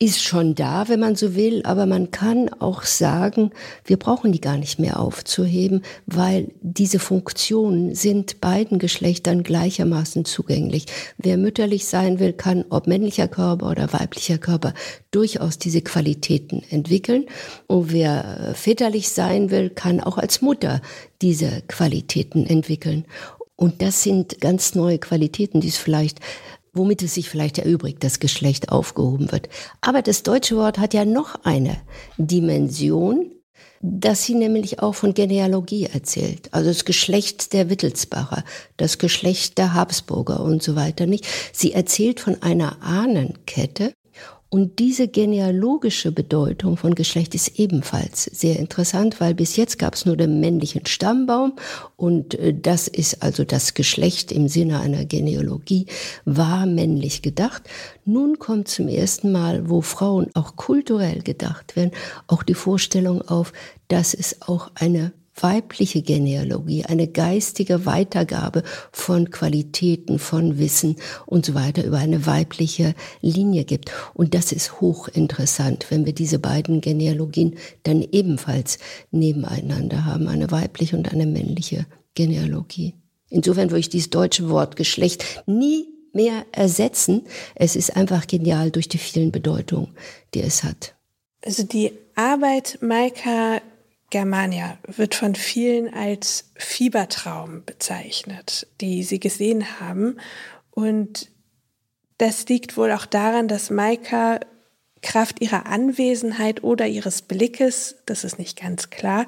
[0.00, 3.52] ist schon da, wenn man so will, aber man kann auch sagen,
[3.84, 10.86] wir brauchen die gar nicht mehr aufzuheben, weil diese Funktionen sind beiden Geschlechtern gleichermaßen zugänglich.
[11.16, 14.74] Wer mütterlich sein will, kann, ob männlicher Körper oder weiblicher Körper,
[15.12, 17.26] durchaus diese Qualitäten entwickeln.
[17.68, 20.82] Und wer väterlich sein will, kann auch als Mutter
[21.22, 23.04] diese Qualitäten entwickeln.
[23.56, 26.18] Und das sind ganz neue Qualitäten, die es vielleicht
[26.74, 29.48] womit es sich vielleicht erübrigt, das Geschlecht aufgehoben wird.
[29.80, 31.76] Aber das deutsche Wort hat ja noch eine
[32.18, 33.30] Dimension,
[33.80, 36.48] dass sie nämlich auch von Genealogie erzählt.
[36.52, 38.42] Also das Geschlecht der Wittelsbacher,
[38.76, 41.26] das Geschlecht der Habsburger und so weiter nicht.
[41.52, 43.92] Sie erzählt von einer Ahnenkette,
[44.48, 50.06] und diese genealogische Bedeutung von Geschlecht ist ebenfalls sehr interessant, weil bis jetzt gab es
[50.06, 51.54] nur den männlichen Stammbaum
[51.96, 55.86] und äh, das ist also das Geschlecht im Sinne einer Genealogie
[56.24, 57.64] war männlich gedacht.
[58.04, 61.90] Nun kommt zum ersten Mal, wo Frauen auch kulturell gedacht werden,
[62.26, 63.52] auch die Vorstellung auf,
[63.88, 71.54] dass es auch eine weibliche Genealogie, eine geistige Weitergabe von Qualitäten, von Wissen und so
[71.54, 73.90] weiter über eine weibliche Linie gibt.
[74.14, 78.78] Und das ist hochinteressant, wenn wir diese beiden Genealogien dann ebenfalls
[79.10, 82.94] nebeneinander haben, eine weibliche und eine männliche Genealogie.
[83.28, 87.22] Insofern würde ich dieses deutsche Wort Geschlecht nie mehr ersetzen.
[87.56, 89.88] Es ist einfach genial durch die vielen Bedeutungen,
[90.34, 90.94] die es hat.
[91.44, 93.60] Also die Arbeit Maika
[94.14, 100.20] Germania wird von vielen als Fiebertraum bezeichnet, die sie gesehen haben.
[100.70, 101.32] Und
[102.18, 104.38] das liegt wohl auch daran, dass Maika
[105.02, 109.26] Kraft ihrer Anwesenheit oder ihres Blickes, das ist nicht ganz klar,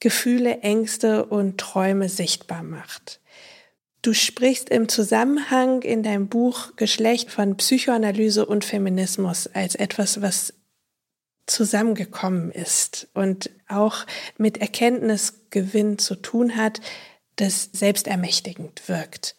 [0.00, 3.20] Gefühle, Ängste und Träume sichtbar macht.
[4.00, 10.54] Du sprichst im Zusammenhang in deinem Buch Geschlecht von Psychoanalyse und Feminismus als etwas, was
[11.52, 14.06] zusammengekommen ist und auch
[14.38, 16.80] mit Erkenntnisgewinn zu tun hat,
[17.36, 19.36] das selbstermächtigend wirkt.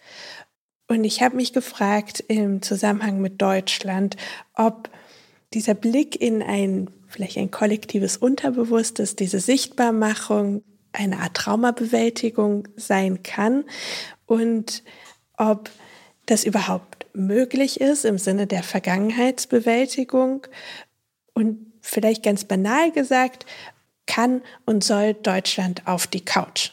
[0.88, 4.16] Und ich habe mich gefragt im Zusammenhang mit Deutschland,
[4.54, 4.90] ob
[5.54, 13.66] dieser Blick in ein vielleicht ein kollektives Unterbewusstes, diese Sichtbarmachung eine Art Traumabewältigung sein kann
[14.26, 14.84] und
[15.38, 15.70] ob
[16.26, 20.48] das überhaupt möglich ist im Sinne der Vergangenheitsbewältigung
[21.34, 23.46] und vielleicht ganz banal gesagt,
[24.08, 26.72] kann und soll Deutschland auf die Couch?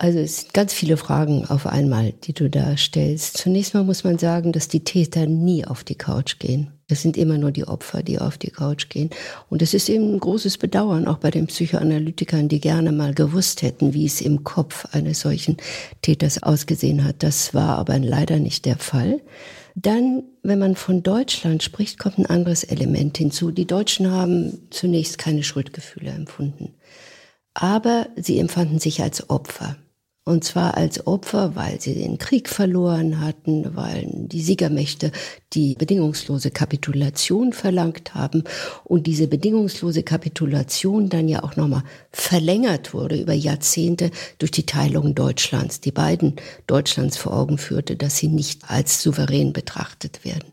[0.00, 3.36] Also es sind ganz viele Fragen auf einmal, die du da stellst.
[3.36, 6.72] Zunächst mal muss man sagen, dass die Täter nie auf die Couch gehen.
[6.88, 9.10] Es sind immer nur die Opfer, die auf die Couch gehen.
[9.50, 13.62] Und es ist eben ein großes Bedauern, auch bei den Psychoanalytikern, die gerne mal gewusst
[13.62, 15.56] hätten, wie es im Kopf eines solchen
[16.00, 17.24] Täters ausgesehen hat.
[17.24, 19.20] Das war aber leider nicht der Fall.
[19.80, 23.52] Dann, wenn man von Deutschland spricht, kommt ein anderes Element hinzu.
[23.52, 26.74] Die Deutschen haben zunächst keine Schuldgefühle empfunden.
[27.54, 29.76] Aber sie empfanden sich als Opfer.
[30.28, 35.10] Und zwar als Opfer, weil sie den Krieg verloren hatten, weil die Siegermächte
[35.54, 38.44] die bedingungslose Kapitulation verlangt haben
[38.84, 45.14] und diese bedingungslose Kapitulation dann ja auch nochmal verlängert wurde über Jahrzehnte durch die Teilung
[45.14, 50.52] Deutschlands, die beiden Deutschlands vor Augen führte, dass sie nicht als souverän betrachtet werden.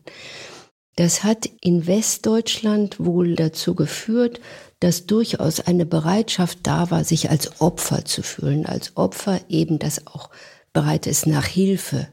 [0.96, 4.40] Das hat in Westdeutschland wohl dazu geführt,
[4.80, 10.06] dass durchaus eine Bereitschaft da war, sich als Opfer zu fühlen, als Opfer eben, das
[10.06, 10.30] auch
[10.72, 12.08] bereit ist, nach Hilfe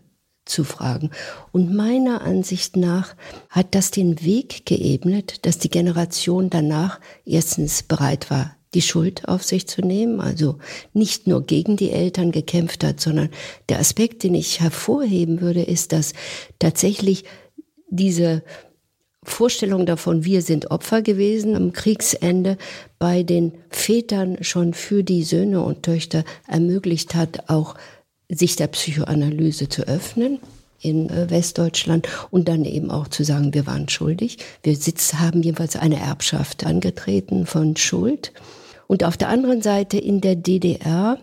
[0.46, 1.12] zu fragen.
[1.52, 3.16] Und meiner Ansicht nach
[3.50, 9.44] hat das den Weg geebnet, dass die Generation danach erstens bereit war, die Schuld auf
[9.44, 10.58] sich zu nehmen, also
[10.94, 13.30] nicht nur gegen die Eltern gekämpft hat, sondern
[13.70, 16.14] der Aspekt, den ich hervorheben würde, ist, dass
[16.60, 17.26] tatsächlich
[17.90, 18.44] diese
[19.24, 22.58] Vorstellung davon, wir sind Opfer gewesen am Kriegsende,
[23.00, 27.76] bei den Vätern schon für die Söhne und Töchter ermöglicht hat, auch
[28.30, 30.40] sich der Psychoanalyse zu öffnen
[30.82, 34.38] in äh, Westdeutschland und dann eben auch zu sagen, wir waren schuldig.
[34.64, 38.34] Wir sitz, haben jedenfalls eine Erbschaft angetreten von Schuld.
[38.88, 41.18] Und auf der anderen Seite in der DDR,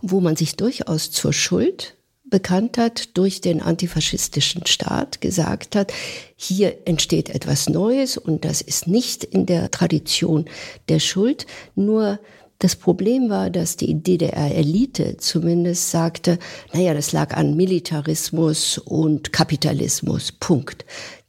[0.00, 1.96] wo man sich durchaus zur Schuld
[2.30, 5.92] bekannt hat durch den antifaschistischen Staat, gesagt hat,
[6.36, 10.46] hier entsteht etwas Neues und das ist nicht in der Tradition
[10.88, 12.18] der Schuld, nur
[12.60, 16.38] das Problem war, dass die DDR-Elite zumindest sagte,
[16.74, 20.84] naja, das lag an Militarismus und Kapitalismus, Punkt.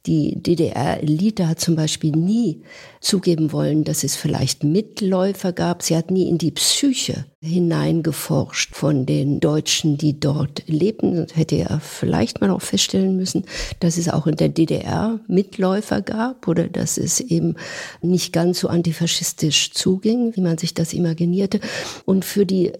[0.06, 2.62] Die DDR-Elite hat zum Beispiel nie
[3.00, 5.82] zugeben wollen, dass es vielleicht Mitläufer gab.
[5.82, 11.20] Sie hat nie in die Psyche hineingeforscht von den Deutschen, die dort lebten.
[11.20, 13.44] Und hätte ja vielleicht mal auch feststellen müssen,
[13.78, 17.54] dass es auch in der DDR Mitläufer gab oder dass es eben
[18.00, 21.60] nicht ganz so antifaschistisch zuging, wie man sich das imaginierte.
[22.04, 22.72] Und für die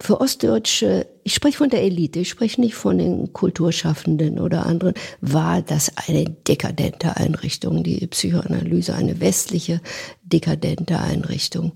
[0.00, 4.94] für Ostdeutsche, ich spreche von der Elite, ich spreche nicht von den Kulturschaffenden oder anderen,
[5.20, 9.80] war das eine dekadente Einrichtung, die Psychoanalyse, eine westliche
[10.22, 11.72] dekadente Einrichtung.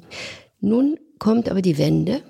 [0.60, 2.22] Nun kommt aber die Wende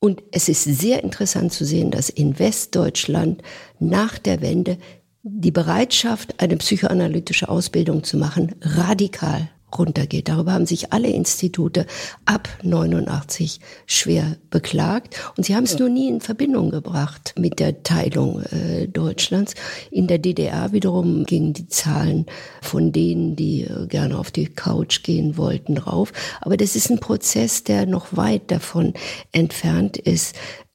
[0.00, 3.42] und es ist sehr interessant zu sehen, dass in Westdeutschland
[3.78, 4.78] nach der Wende
[5.22, 9.48] die Bereitschaft, eine psychoanalytische Ausbildung zu machen, radikal
[9.78, 10.28] runtergeht.
[10.28, 11.86] Darüber haben sich alle Institute
[12.24, 15.16] ab 89 schwer beklagt.
[15.36, 19.54] Und sie haben es nur nie in Verbindung gebracht mit der Teilung äh, Deutschlands.
[19.90, 22.26] In der DDR wiederum gingen die Zahlen
[22.62, 26.12] von denen, die äh, gerne auf die Couch gehen wollten, rauf.
[26.40, 28.94] Aber das ist ein Prozess, der noch weit davon
[29.32, 30.34] entfernt ist,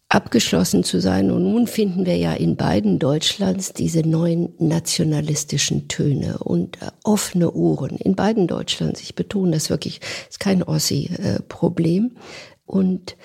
[0.10, 1.30] abgeschlossen zu sein.
[1.30, 7.52] Und nun finden wir ja in beiden Deutschlands diese neuen nationalistischen Töne und äh, offene
[7.52, 7.98] Ohren.
[7.98, 9.02] In beiden Deutschlands.
[9.02, 12.18] Ich betone das wirklich, ist kein Ossi-Problem.
[12.66, 13.16] Und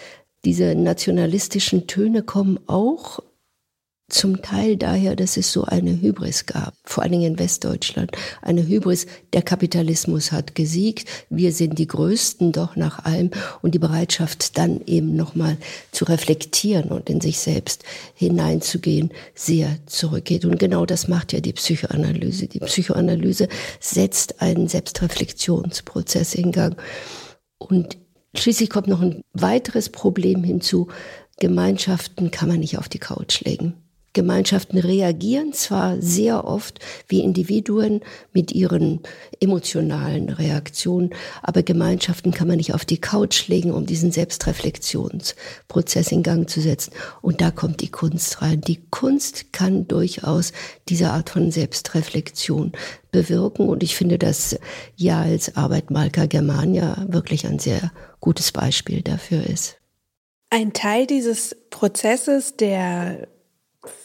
[0.44, 3.20] diese nationalistischen Töne kommen auch
[4.08, 8.12] zum Teil daher, dass es so eine Hybris gab, vor allen Dingen in Westdeutschland.
[8.42, 13.30] Eine Hybris, der Kapitalismus hat gesiegt, wir sind die Größten doch nach allem
[13.62, 15.56] und die Bereitschaft dann eben nochmal
[15.90, 17.84] zu reflektieren und in sich selbst
[18.14, 20.44] hineinzugehen, sehr zurückgeht.
[20.44, 22.46] Und genau das macht ja die Psychoanalyse.
[22.46, 23.48] Die Psychoanalyse
[23.80, 26.76] setzt einen Selbstreflexionsprozess in Gang.
[27.56, 27.96] Und
[28.36, 30.88] schließlich kommt noch ein weiteres Problem hinzu.
[31.40, 33.74] Gemeinschaften kann man nicht auf die Couch legen.
[34.14, 38.00] Gemeinschaften reagieren zwar sehr oft wie Individuen
[38.32, 39.00] mit ihren
[39.40, 41.10] emotionalen Reaktionen,
[41.42, 46.60] aber Gemeinschaften kann man nicht auf die Couch legen, um diesen Selbstreflexionsprozess in Gang zu
[46.60, 46.92] setzen.
[47.20, 48.60] Und da kommt die Kunst rein.
[48.60, 50.52] Die Kunst kann durchaus
[50.88, 52.72] diese Art von Selbstreflexion
[53.10, 53.68] bewirken.
[53.68, 54.56] Und ich finde, dass
[54.96, 57.90] ja als Arbeit Malka Germania wirklich ein sehr
[58.20, 59.76] gutes Beispiel dafür ist.
[60.50, 63.26] Ein Teil dieses Prozesses der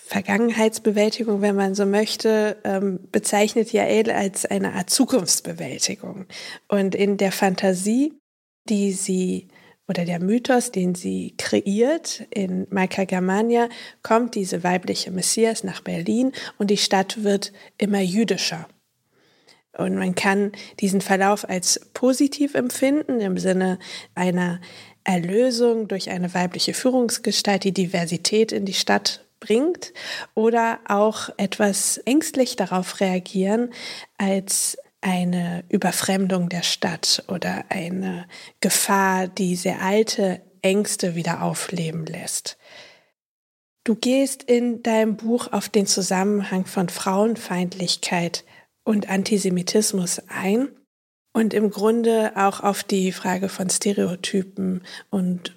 [0.09, 6.25] Vergangenheitsbewältigung, wenn man so möchte, ähm, bezeichnet Jael als eine Art Zukunftsbewältigung.
[6.67, 8.13] Und in der Fantasie,
[8.67, 9.49] die sie
[9.87, 12.23] oder der Mythos, den sie kreiert.
[12.31, 13.69] In Maika Germania
[14.01, 18.67] kommt diese weibliche Messias nach Berlin und die Stadt wird immer jüdischer.
[19.77, 23.77] Und man kann diesen Verlauf als positiv empfinden im Sinne
[24.15, 24.59] einer
[25.03, 29.93] Erlösung durch eine weibliche Führungsgestalt, die Diversität in die Stadt bringt,
[30.35, 33.71] oder auch etwas ängstlich darauf reagieren
[34.17, 38.27] als eine Überfremdung der Stadt oder eine
[38.59, 42.57] Gefahr, die sehr alte Ängste wieder aufleben lässt.
[43.85, 48.43] Du gehst in deinem Buch auf den Zusammenhang von Frauenfeindlichkeit
[48.83, 50.69] und Antisemitismus ein
[51.33, 55.55] und im Grunde auch auf die Frage von Stereotypen und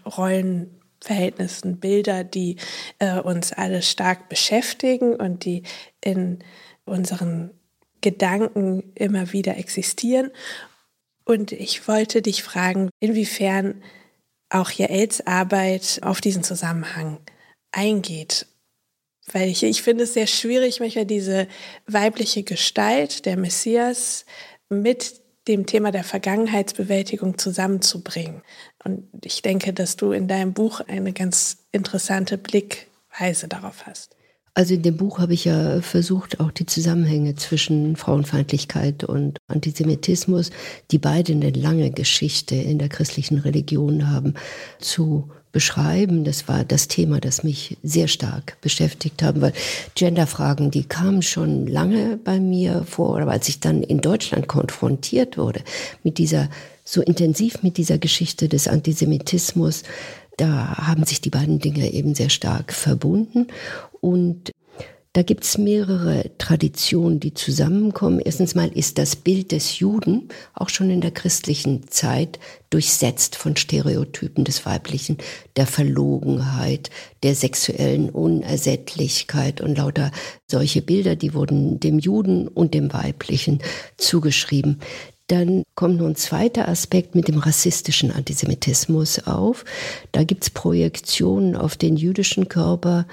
[1.03, 2.57] Rollenverhältnissen, Bilder, die
[2.99, 5.63] äh, uns alle stark beschäftigen und die
[6.01, 6.39] in
[6.85, 7.51] unseren
[8.01, 10.31] Gedanken immer wieder existieren.
[11.25, 13.83] Und ich wollte dich fragen, inwiefern
[14.51, 17.19] auch Jaels Arbeit auf diesen Zusammenhang
[17.71, 18.47] eingeht.
[19.33, 21.47] Weil ich, ich finde es sehr schwierig, manchmal diese
[21.87, 24.27] weibliche Gestalt, der Messias,
[24.69, 28.43] mit dem Thema der Vergangenheitsbewältigung zusammenzubringen.
[28.85, 34.17] Und ich denke, dass du in deinem Buch eine ganz interessante Blickweise darauf hast.
[34.55, 40.51] Also in dem Buch habe ich ja versucht, auch die Zusammenhänge zwischen Frauenfeindlichkeit und Antisemitismus,
[40.91, 44.35] die beide eine lange Geschichte in der christlichen Religion haben,
[44.79, 46.25] zu beschreiben.
[46.25, 49.55] Das war das Thema, das mich sehr stark beschäftigt haben, weil
[49.95, 55.39] Genderfragen, die kamen schon lange bei mir vor, aber als ich dann in Deutschland konfrontiert
[55.39, 55.61] wurde
[56.03, 56.51] mit dieser,
[56.85, 59.83] so intensiv mit dieser Geschichte des Antisemitismus,
[60.37, 63.49] da haben sich die beiden Dinge eben sehr stark verbunden.
[64.01, 64.53] Und
[65.15, 68.19] da gibt es mehrere Traditionen, die zusammenkommen.
[68.19, 72.39] Erstens mal ist das Bild des Juden auch schon in der christlichen Zeit
[72.71, 75.19] durchsetzt von Stereotypen des Weiblichen,
[75.57, 76.89] der Verlogenheit,
[77.23, 80.13] der sexuellen Unersättlichkeit und lauter
[80.51, 83.59] solche Bilder, die wurden dem Juden und dem Weiblichen
[83.99, 84.81] zugeschrieben.
[85.33, 89.65] Dann kommt noch ein zweiter Aspekt mit dem rassistischen Antisemitismus auf.
[90.13, 93.07] Da gibt es Projektionen auf den jüdischen Körper,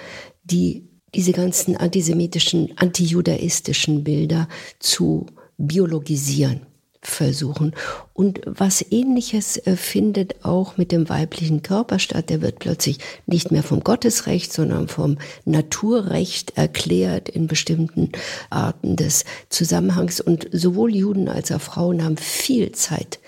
[0.43, 4.49] die diese ganzen antisemitischen, antijudaistischen Bilder
[4.79, 6.65] zu biologisieren
[7.01, 7.73] versuchen.
[8.13, 12.29] Und was ähnliches äh, findet auch mit dem weiblichen Körper statt.
[12.29, 18.11] Der wird plötzlich nicht mehr vom Gottesrecht, sondern vom Naturrecht erklärt in bestimmten
[18.49, 20.19] Arten des Zusammenhangs.
[20.19, 23.19] Und sowohl Juden als auch Frauen haben viel Zeit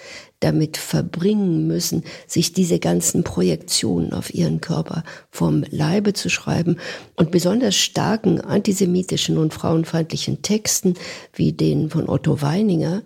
[0.42, 6.78] damit verbringen müssen, sich diese ganzen Projektionen auf ihren Körper vom Leibe zu schreiben
[7.16, 10.96] und besonders starken antisemitischen und frauenfeindlichen Texten
[11.34, 13.04] wie den von Otto Weininger,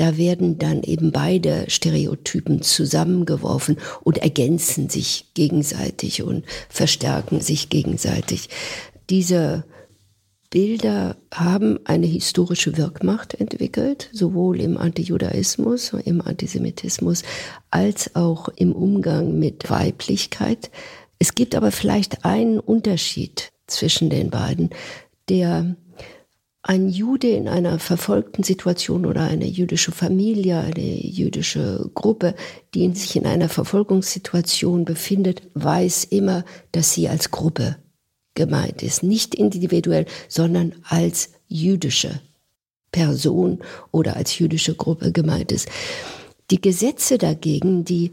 [0.00, 8.48] da werden dann eben beide Stereotypen zusammengeworfen und ergänzen sich gegenseitig und verstärken sich gegenseitig.
[9.10, 9.64] Diese
[10.48, 17.22] Bilder haben eine historische Wirkmacht entwickelt, sowohl im Antijudaismus, im Antisemitismus,
[17.70, 20.70] als auch im Umgang mit Weiblichkeit.
[21.18, 24.70] Es gibt aber vielleicht einen Unterschied zwischen den beiden,
[25.28, 25.76] der
[26.62, 32.34] ein Jude in einer verfolgten Situation oder eine jüdische Familie, eine jüdische Gruppe,
[32.74, 37.76] die sich in einer Verfolgungssituation befindet, weiß immer, dass sie als Gruppe
[38.34, 39.02] gemeint ist.
[39.02, 42.20] Nicht individuell, sondern als jüdische
[42.92, 45.68] Person oder als jüdische Gruppe gemeint ist.
[46.50, 48.10] Die Gesetze dagegen, die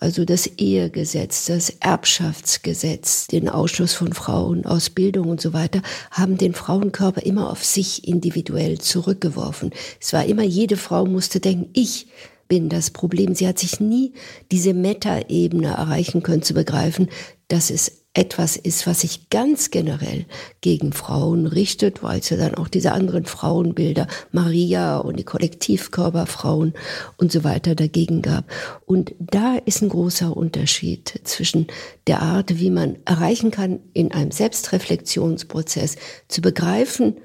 [0.00, 6.38] also das Ehegesetz, das Erbschaftsgesetz, den Ausschluss von Frauen aus Bildung und so weiter, haben
[6.38, 9.72] den Frauenkörper immer auf sich individuell zurückgeworfen.
[10.00, 12.06] Es war immer, jede Frau musste denken, ich
[12.46, 13.34] bin das Problem.
[13.34, 14.14] Sie hat sich nie
[14.50, 17.08] diese Meta-Ebene erreichen können zu begreifen,
[17.48, 20.26] dass es etwas ist, was sich ganz generell
[20.60, 26.74] gegen Frauen richtet, weil es ja dann auch diese anderen Frauenbilder, Maria und die Kollektivkörperfrauen
[27.16, 28.44] und so weiter dagegen gab.
[28.86, 31.68] Und da ist ein großer Unterschied zwischen
[32.08, 35.94] der Art, wie man erreichen kann, in einem Selbstreflexionsprozess
[36.26, 37.18] zu begreifen,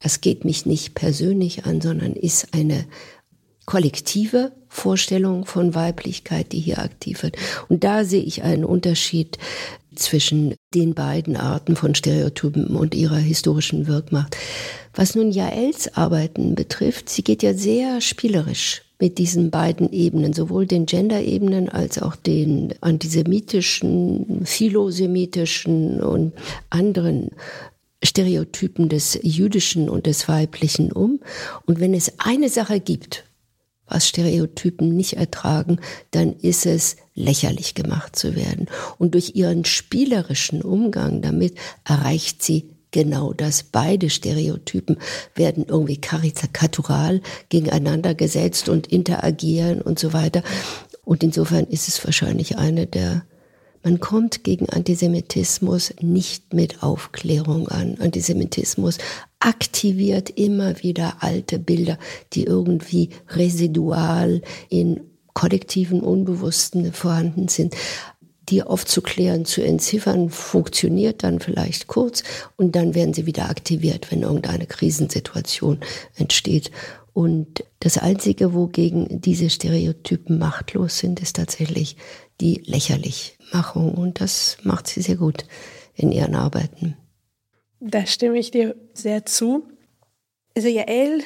[0.00, 2.86] das geht mich nicht persönlich an, sondern ist eine
[3.66, 7.36] kollektive Vorstellung von Weiblichkeit, die hier aktiv wird.
[7.68, 9.38] Und da sehe ich einen Unterschied
[9.94, 14.36] zwischen den beiden Arten von Stereotypen und ihrer historischen Wirkmacht.
[14.94, 20.66] Was nun Jaels Arbeiten betrifft, sie geht ja sehr spielerisch mit diesen beiden Ebenen, sowohl
[20.66, 26.32] den Gender-Ebenen als auch den antisemitischen, philosemitischen und
[26.70, 27.30] anderen
[28.04, 31.20] Stereotypen des Jüdischen und des Weiblichen um.
[31.66, 33.24] Und wenn es eine Sache gibt,
[33.86, 35.78] was Stereotypen nicht ertragen,
[36.10, 38.66] dann ist es lächerlich gemacht zu werden.
[38.98, 41.54] Und durch ihren spielerischen Umgang damit
[41.84, 43.64] erreicht sie genau das.
[43.64, 44.98] Beide Stereotypen
[45.34, 50.42] werden irgendwie karikatural gegeneinander gesetzt und interagieren und so weiter.
[51.04, 53.24] Und insofern ist es wahrscheinlich eine der
[53.82, 57.96] man kommt gegen Antisemitismus nicht mit Aufklärung an.
[57.98, 58.98] Antisemitismus
[59.40, 61.98] aktiviert immer wieder alte Bilder,
[62.32, 65.00] die irgendwie residual in
[65.34, 67.74] kollektiven Unbewussten vorhanden sind.
[68.48, 72.22] Die aufzuklären, zu entziffern, funktioniert dann vielleicht kurz
[72.56, 75.78] und dann werden sie wieder aktiviert, wenn irgendeine Krisensituation
[76.16, 76.70] entsteht.
[77.14, 81.96] Und das Einzige, wogegen diese Stereotypen machtlos sind, ist tatsächlich
[82.40, 82.62] die
[83.52, 83.94] Lächerlichmachung.
[83.94, 85.44] Und das macht sie sehr gut
[85.94, 86.96] in ihren Arbeiten.
[87.80, 89.68] Da stimme ich dir sehr zu.
[90.56, 91.22] Also Jael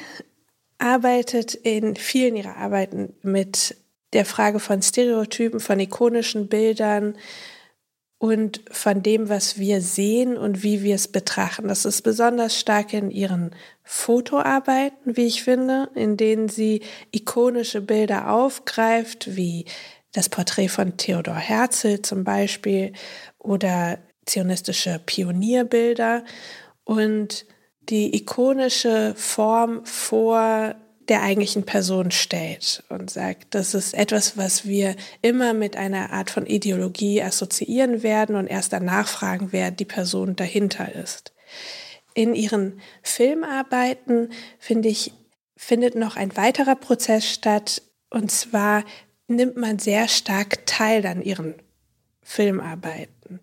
[0.77, 3.75] arbeitet in vielen ihrer Arbeiten mit
[4.13, 7.17] der Frage von Stereotypen, von ikonischen Bildern
[8.19, 11.67] und von dem, was wir sehen und wie wir es betrachten.
[11.67, 13.51] Das ist besonders stark in ihren
[13.83, 19.65] Fotoarbeiten, wie ich finde, in denen sie ikonische Bilder aufgreift, wie
[20.17, 22.91] das Porträt von Theodor Herzl zum Beispiel
[23.37, 26.23] oder zionistische Pionierbilder
[26.83, 27.45] und
[27.81, 30.75] die ikonische Form vor
[31.07, 36.31] der eigentlichen Person stellt und sagt, das ist etwas, was wir immer mit einer Art
[36.31, 41.33] von Ideologie assoziieren werden und erst danach fragen, wer die Person dahinter ist.
[42.15, 45.13] In ihren Filmarbeiten, finde ich,
[45.55, 48.83] findet noch ein weiterer Prozess statt, und zwar
[49.27, 51.55] nimmt man sehr stark teil an ihren
[52.23, 53.39] Filmarbeiten.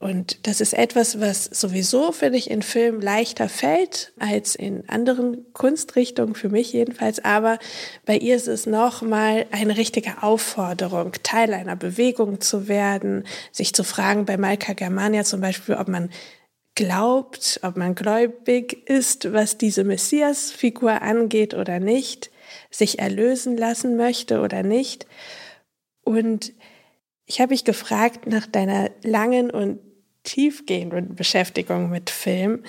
[0.00, 5.52] Und das ist etwas, was sowieso, finde ich, in Film leichter fällt als in anderen
[5.52, 7.22] Kunstrichtungen, für mich jedenfalls.
[7.22, 7.58] Aber
[8.06, 13.84] bei ihr ist es nochmal eine richtige Aufforderung, Teil einer Bewegung zu werden, sich zu
[13.84, 16.08] fragen, bei Malka Germania zum Beispiel, ob man
[16.74, 22.30] glaubt, ob man gläubig ist, was diese Messias-Figur angeht oder nicht,
[22.70, 25.06] sich erlösen lassen möchte oder nicht.
[26.02, 26.52] Und
[27.26, 29.78] ich habe mich gefragt nach deiner langen und
[30.22, 32.64] tiefgehenden Beschäftigung mit Film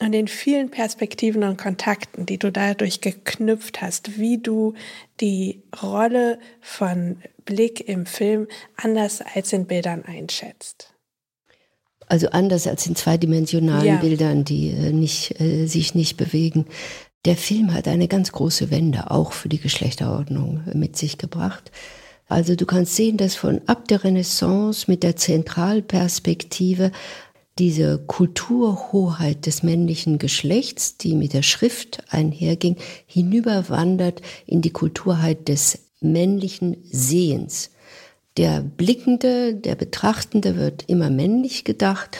[0.00, 4.74] und den vielen Perspektiven und Kontakten, die du dadurch geknüpft hast, wie du
[5.20, 10.94] die Rolle von Blick im Film anders als in Bildern einschätzt.
[12.08, 13.96] Also anders als in zweidimensionalen ja.
[13.96, 16.66] Bildern, die äh, nicht, äh, sich nicht bewegen.
[17.26, 21.70] Der Film hat eine ganz große Wende auch für die Geschlechterordnung mit sich gebracht.
[22.28, 26.92] Also du kannst sehen, dass von ab der Renaissance mit der Zentralperspektive
[27.58, 35.90] diese Kulturhoheit des männlichen Geschlechts, die mit der Schrift einherging, hinüberwandert in die Kulturheit des
[36.00, 37.70] männlichen Sehens.
[38.38, 42.16] Der Blickende, der Betrachtende wird immer männlich gedacht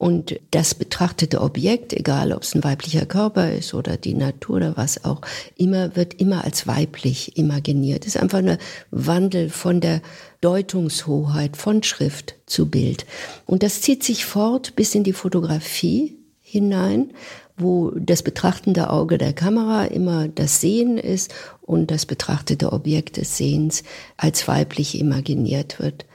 [0.00, 4.76] und das betrachtete Objekt, egal ob es ein weiblicher Körper ist oder die Natur oder
[4.78, 5.20] was auch
[5.58, 8.06] immer, wird immer als weiblich imaginiert.
[8.06, 8.56] Es ist einfach ein
[8.90, 10.00] Wandel von der
[10.40, 13.04] Deutungshoheit von Schrift zu Bild.
[13.44, 17.12] Und das zieht sich fort bis in die Fotografie hinein,
[17.58, 23.36] wo das betrachtende Auge der Kamera immer das Sehen ist und das betrachtete Objekt des
[23.36, 23.82] Sehens
[24.16, 26.06] als weiblich imaginiert wird.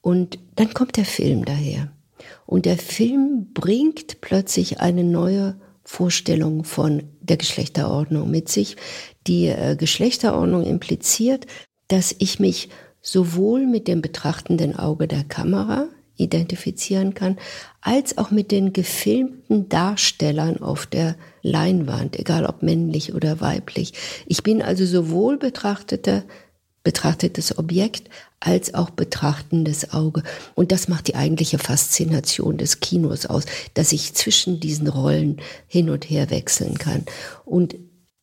[0.00, 1.90] Und dann kommt der Film daher.
[2.48, 8.76] Und der Film bringt plötzlich eine neue Vorstellung von der Geschlechterordnung mit sich.
[9.26, 11.46] Die äh, Geschlechterordnung impliziert,
[11.88, 12.70] dass ich mich
[13.02, 17.36] sowohl mit dem betrachtenden Auge der Kamera identifizieren kann,
[17.82, 23.92] als auch mit den gefilmten Darstellern auf der Leinwand, egal ob männlich oder weiblich.
[24.26, 26.24] Ich bin also sowohl betrachteter
[26.88, 28.08] betrachtetes Objekt
[28.40, 30.22] als auch betrachtendes Auge.
[30.54, 35.36] Und das macht die eigentliche Faszination des Kinos aus, dass ich zwischen diesen Rollen
[35.66, 37.04] hin und her wechseln kann.
[37.44, 37.76] Und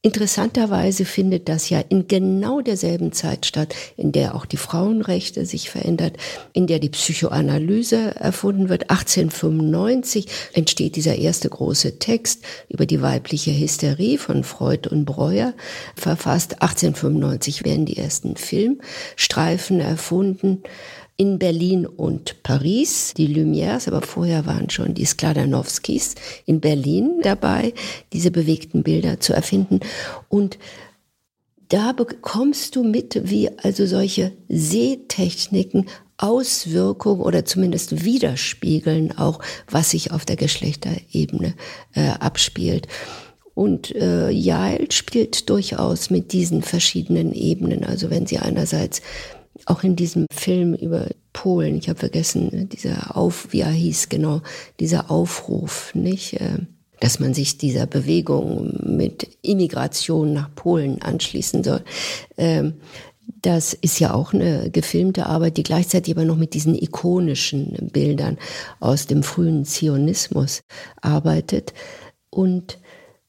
[0.05, 5.71] Interessanterweise findet das ja in genau derselben Zeit statt, in der auch die Frauenrechte sich
[5.71, 6.17] verändert,
[6.53, 8.91] in der die Psychoanalyse erfunden wird.
[8.91, 15.55] 1895 entsteht dieser erste große Text über die weibliche Hysterie von Freud und Breuer
[15.95, 16.61] verfasst.
[16.61, 20.61] 1895 werden die ersten Filmstreifen erfunden
[21.17, 27.73] in Berlin und Paris, die Lumières, aber vorher waren schon die Skladanowskis in Berlin dabei,
[28.11, 29.79] diese bewegten Bilder zu erfinden.
[30.27, 30.57] Und
[31.69, 35.87] da bekommst du mit, wie also solche Sehtechniken
[36.17, 39.39] Auswirkungen oder zumindest widerspiegeln auch,
[39.69, 41.55] was sich auf der Geschlechterebene
[41.93, 42.87] äh, abspielt.
[43.53, 47.85] Und äh, Jael spielt durchaus mit diesen verschiedenen Ebenen.
[47.85, 49.01] Also wenn sie einerseits
[49.65, 54.41] auch in diesem Film über Polen, ich habe vergessen, dieser Auf, wie er hieß, genau,
[54.79, 56.33] dieser Aufruf, nicht?
[56.39, 56.59] Äh,
[56.99, 61.83] dass man sich dieser Bewegung mit Immigration nach Polen anschließen soll.
[62.37, 62.75] Ähm,
[63.41, 68.37] das ist ja auch eine gefilmte Arbeit, die gleichzeitig aber noch mit diesen ikonischen Bildern
[68.79, 70.61] aus dem frühen Zionismus
[71.01, 71.73] arbeitet.
[72.29, 72.79] Und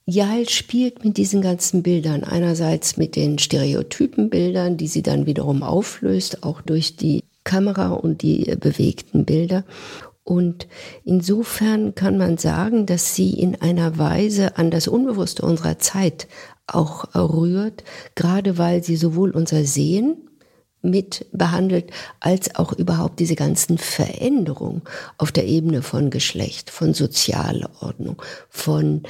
[0.08, 6.44] Jael spielt mit diesen ganzen Bildern, einerseits mit den Stereotypenbildern, die sie dann wiederum auflöst,
[6.44, 9.64] auch durch die Kamera und die bewegten Bilder.
[10.22, 10.68] Und
[11.04, 16.28] insofern kann man sagen, dass sie in einer Weise an das Unbewusste unserer Zeit
[16.68, 17.82] auch rührt,
[18.14, 20.18] gerade weil sie sowohl unser Sehen
[20.82, 21.90] mit behandelt,
[22.20, 24.82] als auch überhaupt diese ganzen Veränderungen
[25.18, 29.02] auf der Ebene von Geschlecht, von sozialer Ordnung, von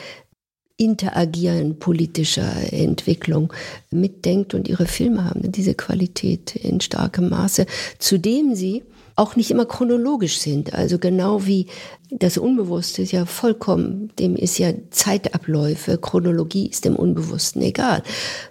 [0.79, 3.53] Interagieren politischer Entwicklung
[3.91, 7.67] mitdenkt und ihre Filme haben diese Qualität in starkem Maße,
[7.99, 8.83] zudem sie
[9.15, 10.75] auch nicht immer chronologisch sind.
[10.75, 11.67] Also genau wie
[12.11, 18.03] das Unbewusste ist ja vollkommen, dem ist ja Zeitabläufe, Chronologie ist dem Unbewussten egal.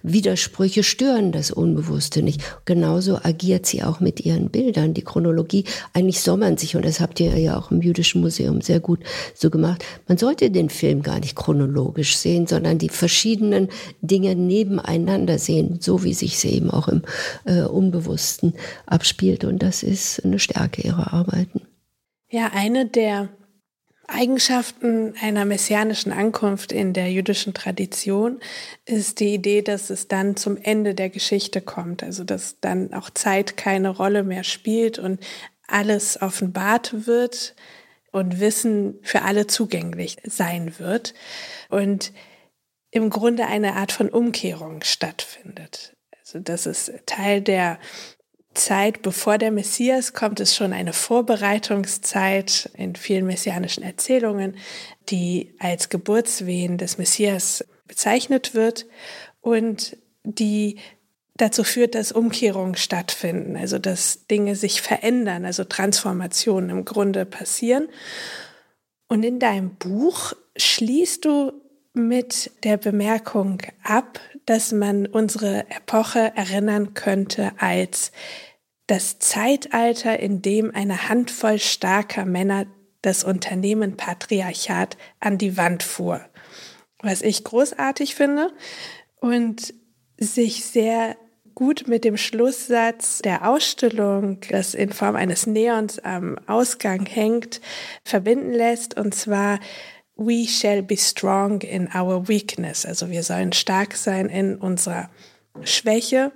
[0.04, 2.42] Widersprüche stören das Unbewusste nicht.
[2.66, 4.94] Genauso agiert sie auch mit ihren Bildern.
[4.94, 8.62] Die Chronologie, eigentlich soll man sich, und das habt ihr ja auch im Jüdischen Museum
[8.62, 9.00] sehr gut
[9.34, 13.70] so gemacht, man sollte den Film gar nicht chronologisch sehen, sondern die verschiedenen
[14.02, 17.04] Dinge nebeneinander sehen, so wie sich sie eben auch im
[17.46, 18.54] äh, Unbewussten
[18.86, 19.46] abspielt.
[19.46, 21.62] Und das ist eine Stärke ihrer Arbeiten.
[22.30, 23.30] Ja, eine der
[24.08, 28.40] Eigenschaften einer messianischen Ankunft in der jüdischen Tradition
[28.86, 33.10] ist die Idee, dass es dann zum Ende der Geschichte kommt, also dass dann auch
[33.10, 35.20] Zeit keine Rolle mehr spielt und
[35.68, 37.56] alles offenbart wird
[38.12, 41.14] und Wissen für alle zugänglich sein wird
[41.70, 42.14] und
[42.92, 45.96] im Grunde eine Art von Umkehrung stattfindet.
[46.20, 47.78] Also das ist Teil der
[48.56, 54.58] Zeit, bevor der Messias kommt, ist schon eine Vorbereitungszeit in vielen messianischen Erzählungen,
[55.10, 58.86] die als Geburtswehen des Messias bezeichnet wird
[59.42, 60.78] und die
[61.38, 67.90] dazu führt, dass Umkehrungen stattfinden, also dass Dinge sich verändern, also Transformationen im Grunde passieren.
[69.08, 71.52] Und in deinem Buch schließt du
[71.94, 78.12] mit der Bemerkung ab, dass man unsere Epoche erinnern könnte als
[78.88, 82.68] das Zeitalter, in dem eine Handvoll starker Männer
[83.02, 86.22] das Unternehmen Patriarchat an die Wand fuhr.
[87.02, 88.52] Was ich großartig finde
[89.20, 89.74] und
[90.18, 91.16] sich sehr
[91.56, 97.62] gut mit dem Schlusssatz der Ausstellung, das in Form eines Neons am Ausgang hängt,
[98.04, 98.98] verbinden lässt.
[98.98, 99.60] Und zwar,
[100.16, 102.86] we shall be strong in our weakness.
[102.86, 105.10] Also wir sollen stark sein in unserer
[105.64, 106.32] Schwäche.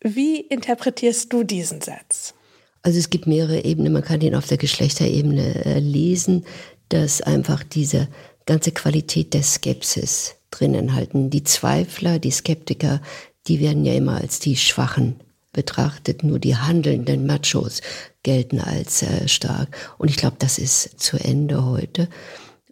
[0.00, 2.34] Wie interpretierst du diesen Satz?
[2.82, 3.92] Also es gibt mehrere Ebenen.
[3.92, 6.46] Man kann ihn auf der Geschlechterebene äh, lesen,
[6.88, 8.08] dass einfach diese
[8.46, 11.30] ganze Qualität der Skepsis drinnen halten.
[11.30, 13.02] Die Zweifler, die Skeptiker,
[13.46, 15.20] die werden ja immer als die Schwachen
[15.52, 16.22] betrachtet.
[16.22, 17.82] Nur die handelnden Machos
[18.22, 19.76] gelten als äh, stark.
[19.98, 22.08] Und ich glaube, das ist zu Ende heute.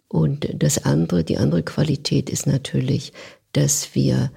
[0.09, 3.13] Und das andere, die andere Qualität ist natürlich,
[3.53, 4.31] dass wir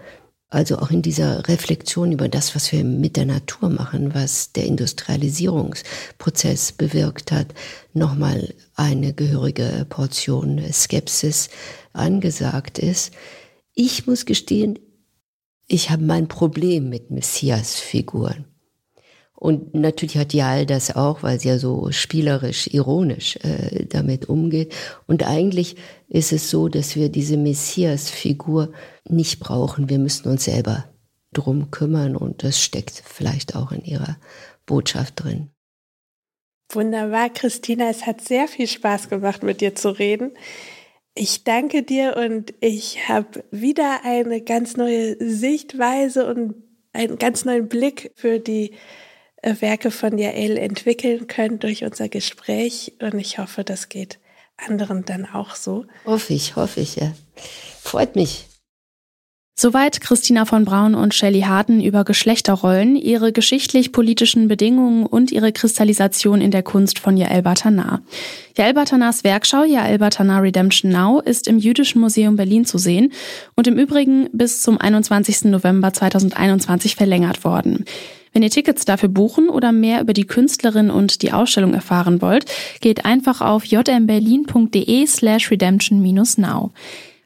[0.53, 4.67] also auch in dieser Reflexion über das, was wir mit der Natur machen, was der
[4.67, 7.55] Industrialisierungsprozess bewirkt hat,
[7.95, 11.49] nochmal eine gehörige Portion Skepsis
[11.95, 13.15] angesagt ist.
[13.73, 14.79] Ich muss gestehen,
[15.69, 18.45] ich habe mein Problem mit Messias-Figuren.
[19.43, 24.73] Und natürlich hat Jal das auch, weil sie ja so spielerisch, ironisch äh, damit umgeht.
[25.09, 25.75] Und eigentlich
[26.07, 28.73] ist es so, dass wir diese Messias-Figur
[29.09, 29.91] nicht brauchen.
[29.91, 30.85] Wir müssen uns selber
[31.33, 34.17] drum kümmern und das steckt vielleicht auch in ihrer
[34.65, 35.51] Botschaft drin.
[36.71, 37.91] Wunderbar, Christina.
[37.91, 40.35] Es hat sehr viel Spaß gemacht, mit dir zu reden.
[41.17, 46.55] Ich danke dir und ich habe wieder eine ganz neue Sichtweise und
[46.93, 48.77] einen ganz neuen Blick für die
[49.43, 52.95] Werke von Jael entwickeln können durch unser Gespräch.
[53.01, 54.19] Und ich hoffe, das geht
[54.57, 55.87] anderen dann auch so.
[56.05, 57.13] Hoffe ich, hoffe ich, ja.
[57.81, 58.47] Freut mich.
[59.55, 66.41] Soweit Christina von Braun und Shelley Harten über Geschlechterrollen, ihre geschichtlich-politischen Bedingungen und ihre Kristallisation
[66.41, 68.01] in der Kunst von Yael Batanar.
[68.57, 73.13] Yael Batanars Werkschau Yael Batanar Redemption Now ist im Jüdischen Museum Berlin zu sehen
[73.55, 75.45] und im Übrigen bis zum 21.
[75.45, 77.85] November 2021 verlängert worden.
[78.33, 82.47] Wenn ihr Tickets dafür buchen oder mehr über die Künstlerin und die Ausstellung erfahren wollt,
[82.81, 86.71] geht einfach auf jmberlin.de slash redemption-now.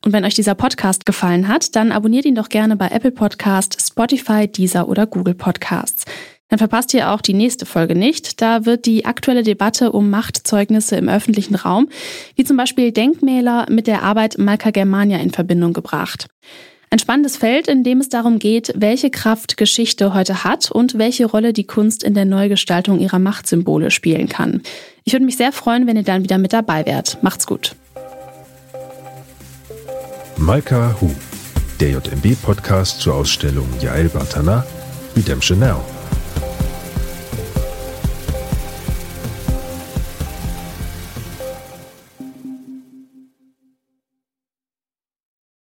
[0.04, 3.76] Und wenn euch dieser Podcast gefallen hat, dann abonniert ihn doch gerne bei Apple Podcast,
[3.80, 6.04] Spotify, Deezer oder Google Podcasts.
[6.48, 8.40] Dann verpasst ihr auch die nächste Folge nicht.
[8.40, 11.88] Da wird die aktuelle Debatte um Machtzeugnisse im öffentlichen Raum,
[12.36, 16.28] wie zum Beispiel Denkmäler, mit der Arbeit Malka Germania in Verbindung gebracht.
[16.96, 21.26] Ein spannendes Feld, in dem es darum geht, welche Kraft Geschichte heute hat und welche
[21.26, 24.62] Rolle die Kunst in der Neugestaltung ihrer Machtsymbole spielen kann.
[25.04, 27.22] Ich würde mich sehr freuen, wenn ihr dann wieder mit dabei wärt.
[27.22, 27.76] Macht's gut.
[30.38, 31.10] Malka Hu,
[31.80, 34.64] der JMB-Podcast zur Ausstellung Yael Bartana,
[35.14, 35.84] Redemption Now.